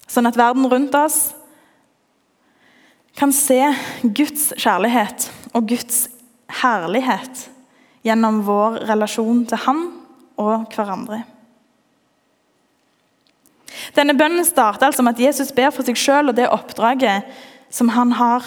sånn 0.09 0.29
at 0.29 0.37
verden 0.37 0.68
rundt 0.68 0.94
oss 0.98 1.33
kan 3.16 3.33
se 3.33 3.61
Guds 4.03 4.50
kjærlighet 4.59 5.29
og 5.55 5.68
Guds 5.70 6.09
herlighet 6.61 7.46
gjennom 8.05 8.42
vår 8.44 8.83
relasjon 8.90 9.44
til 9.48 9.62
Han 9.64 9.85
og 10.40 10.66
hverandre. 10.74 11.22
Denne 13.94 14.16
bønnen 14.18 14.44
starter 14.46 14.88
altså 14.88 15.04
med 15.07 15.14
at 15.14 15.22
Jesus 15.28 15.52
ber 15.54 15.70
for 15.74 15.87
seg 15.87 15.98
sjøl 15.98 16.33
og 16.33 16.37
det 16.38 16.50
oppdraget 16.50 17.28
som 17.72 17.92
han 17.94 18.14
har. 18.18 18.46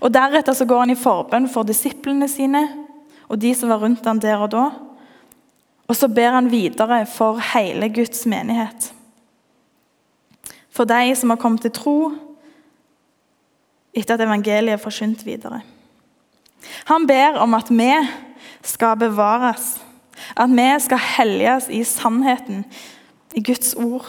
Og 0.00 0.08
Deretter 0.12 0.56
så 0.56 0.64
går 0.68 0.86
han 0.86 0.94
i 0.94 0.98
forbønn 0.98 1.48
for 1.52 1.68
disiplene 1.68 2.28
sine 2.30 2.64
og 3.26 3.40
de 3.42 3.52
som 3.58 3.70
var 3.72 3.82
rundt 3.82 4.06
ham 4.06 4.20
der 4.22 4.40
og 4.40 4.52
da. 4.54 4.66
Og 5.86 5.96
så 5.96 6.08
ber 6.10 6.34
han 6.34 6.50
videre 6.50 7.04
for 7.10 7.40
hele 7.54 7.88
Guds 7.94 8.26
menighet. 8.26 8.92
For 10.70 10.88
de 10.88 11.14
som 11.16 11.32
har 11.32 11.40
kommet 11.40 11.64
til 11.66 11.74
tro 11.74 11.98
etter 13.96 14.16
at 14.16 14.26
evangeliet 14.26 14.76
er 14.76 14.82
forsynt 14.82 15.24
videre. 15.26 15.62
Han 16.90 17.06
ber 17.08 17.38
om 17.40 17.54
at 17.56 17.70
vi 17.70 17.92
skal 18.66 18.98
bevares, 19.00 19.78
at 20.36 20.50
vi 20.50 20.68
skal 20.84 21.00
helliges 21.16 21.68
i 21.72 21.82
sannheten 21.84 22.64
i 23.36 23.42
Guds 23.44 23.74
ord. 23.76 24.08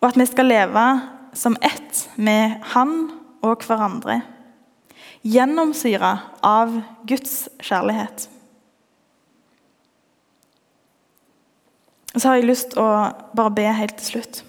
Og 0.00 0.08
at 0.10 0.18
vi 0.20 0.26
skal 0.28 0.50
leve 0.52 0.86
som 1.36 1.56
ett 1.64 2.06
med 2.16 2.60
Han 2.72 3.10
og 3.44 3.64
hverandre. 3.66 4.20
Gjennomsyra 5.26 6.12
av 6.44 6.80
Guds 7.08 7.48
kjærlighet. 7.64 8.28
Og 12.14 12.20
så 12.20 12.28
har 12.28 12.38
jeg 12.38 12.48
lyst 12.48 12.70
til 12.72 12.80
å 12.80 12.92
bare 13.36 13.52
be 13.52 13.66
helt 13.76 13.98
til 14.00 14.14
slutt. 14.14 14.44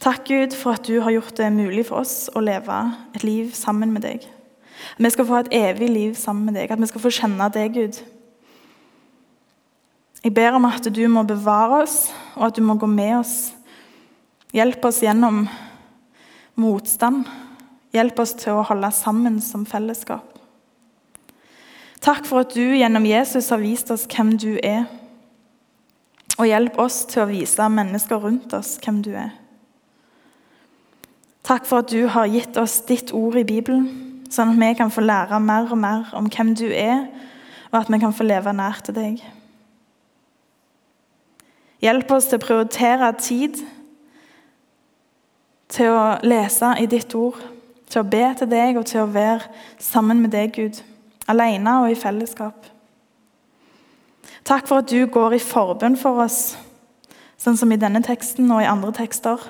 Takk, 0.00 0.22
Gud, 0.28 0.54
for 0.56 0.76
at 0.76 0.86
du 0.86 1.00
har 1.02 1.12
gjort 1.12 1.36
det 1.36 1.50
mulig 1.52 1.86
for 1.88 2.04
oss 2.04 2.30
å 2.36 2.40
leve 2.44 2.78
et 3.16 3.24
liv 3.26 3.50
sammen 3.56 3.92
med 3.92 4.06
deg. 4.06 4.24
At 4.94 5.02
vi 5.02 5.10
skal 5.12 5.28
få 5.28 5.40
et 5.40 5.52
evig 5.56 5.88
liv 5.90 6.14
sammen 6.16 6.48
med 6.48 6.56
deg, 6.60 6.70
at 6.70 6.80
vi 6.80 6.88
skal 6.88 7.02
få 7.02 7.12
kjenne 7.12 7.48
deg, 7.52 7.74
Gud. 7.74 8.00
Jeg 10.26 10.32
ber 10.34 10.56
om 10.58 10.64
at 10.66 10.82
du 10.90 11.04
må 11.06 11.22
bevare 11.22 11.84
oss, 11.84 12.08
og 12.34 12.48
at 12.48 12.56
du 12.58 12.64
må 12.66 12.74
gå 12.74 12.86
med 12.90 13.12
oss. 13.20 13.34
Hjelp 14.50 14.88
oss 14.88 14.98
gjennom 15.04 15.44
motstand. 16.58 17.28
Hjelp 17.94 18.18
oss 18.24 18.32
til 18.40 18.56
å 18.58 18.64
holde 18.66 18.90
sammen 18.90 19.36
som 19.38 19.62
fellesskap. 19.70 20.32
Takk 22.02 22.26
for 22.26 22.42
at 22.42 22.56
du 22.58 22.74
gjennom 22.74 23.06
Jesus 23.06 23.52
har 23.54 23.62
vist 23.62 23.94
oss 23.94 24.08
hvem 24.10 24.34
du 24.34 24.56
er. 24.66 24.88
Og 26.40 26.50
hjelp 26.50 26.82
oss 26.82 27.04
til 27.06 27.22
å 27.22 27.30
vise 27.30 27.70
mennesker 27.78 28.18
rundt 28.26 28.50
oss 28.58 28.74
hvem 28.82 29.00
du 29.06 29.12
er. 29.14 29.30
Takk 31.46 31.70
for 31.70 31.86
at 31.86 31.94
du 31.94 32.02
har 32.10 32.26
gitt 32.34 32.58
oss 32.58 32.80
ditt 32.90 33.14
ord 33.14 33.38
i 33.38 33.46
Bibelen, 33.46 33.86
sånn 34.26 34.56
at 34.56 34.62
vi 34.64 34.74
kan 34.82 34.90
få 34.90 35.06
lære 35.06 35.38
mer 35.38 35.70
og 35.70 35.78
mer 35.86 36.10
om 36.18 36.26
hvem 36.26 36.56
du 36.58 36.66
er, 36.66 37.06
og 37.70 37.84
at 37.84 37.94
vi 37.94 38.02
kan 38.02 38.10
få 38.10 38.26
leve 38.26 38.58
nær 38.58 38.82
til 38.82 38.98
deg. 38.98 39.26
Hjelp 41.86 42.10
oss 42.16 42.26
til 42.26 42.40
å 42.40 42.42
prioritere 42.42 43.12
tid 43.20 43.60
til 45.70 45.92
å 45.94 46.16
lese 46.26 46.72
i 46.82 46.86
ditt 46.90 47.14
ord, 47.14 47.38
til 47.86 48.02
å 48.02 48.08
be 48.10 48.22
til 48.38 48.48
deg 48.50 48.78
og 48.78 48.86
til 48.90 49.04
å 49.04 49.10
være 49.12 49.46
sammen 49.82 50.18
med 50.22 50.32
deg, 50.34 50.54
Gud, 50.56 50.80
alene 51.30 51.76
og 51.84 51.92
i 51.92 51.98
fellesskap. 51.98 52.66
Takk 54.46 54.66
for 54.66 54.82
at 54.82 54.90
du 54.90 55.06
går 55.10 55.36
i 55.36 55.42
forbønn 55.42 55.98
for 55.98 56.22
oss, 56.22 56.56
sånn 57.38 57.58
som 57.58 57.70
i 57.70 57.78
denne 57.78 58.02
teksten 58.02 58.50
og 58.50 58.62
i 58.62 58.70
andre 58.70 58.92
tekster. 58.94 59.42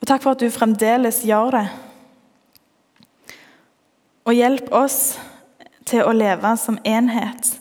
Og 0.00 0.08
takk 0.08 0.24
for 0.24 0.36
at 0.36 0.44
du 0.44 0.52
fremdeles 0.52 1.22
gjør 1.24 1.58
det. 1.58 1.66
Og 4.24 4.36
hjelp 4.36 4.72
oss 4.76 5.16
til 5.88 6.04
å 6.04 6.12
leve 6.16 6.52
som 6.60 6.80
enhet, 6.88 7.52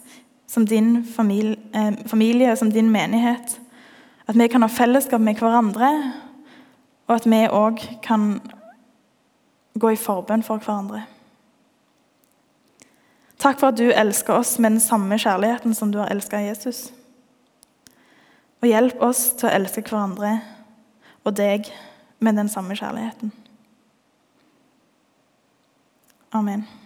som 0.54 0.66
din 0.66 1.06
familie, 1.06 1.58
eh, 1.74 1.94
familie 2.06 2.56
som 2.56 2.72
din 2.72 2.92
menighet. 2.92 3.60
At 4.28 4.36
vi 4.36 4.48
kan 4.48 4.62
ha 4.62 4.70
fellesskap 4.70 5.22
med 5.22 5.36
hverandre, 5.36 6.14
og 7.08 7.16
at 7.16 7.26
vi 7.26 7.48
òg 7.48 8.02
kan 8.04 8.42
gå 9.80 9.90
i 9.90 9.96
forbønn 9.96 10.44
for 10.44 10.58
hverandre. 10.58 11.04
Takk 13.40 13.60
for 13.60 13.68
at 13.68 13.78
du 13.78 13.90
elsker 13.92 14.34
oss 14.34 14.60
med 14.60 14.72
den 14.72 14.80
samme 14.80 15.18
kjærligheten 15.18 15.74
som 15.74 15.92
du 15.92 15.98
har 15.98 16.14
elsket 16.14 16.48
Jesus. 16.48 16.94
Og 18.62 18.70
hjelp 18.70 19.02
oss 19.02 19.34
til 19.34 19.50
å 19.50 19.56
elske 19.58 19.82
hverandre 19.82 20.38
og 21.24 21.36
deg 21.36 21.68
med 22.20 22.38
den 22.38 22.50
samme 22.50 22.78
kjærligheten. 22.78 23.34
Amen. 26.32 26.83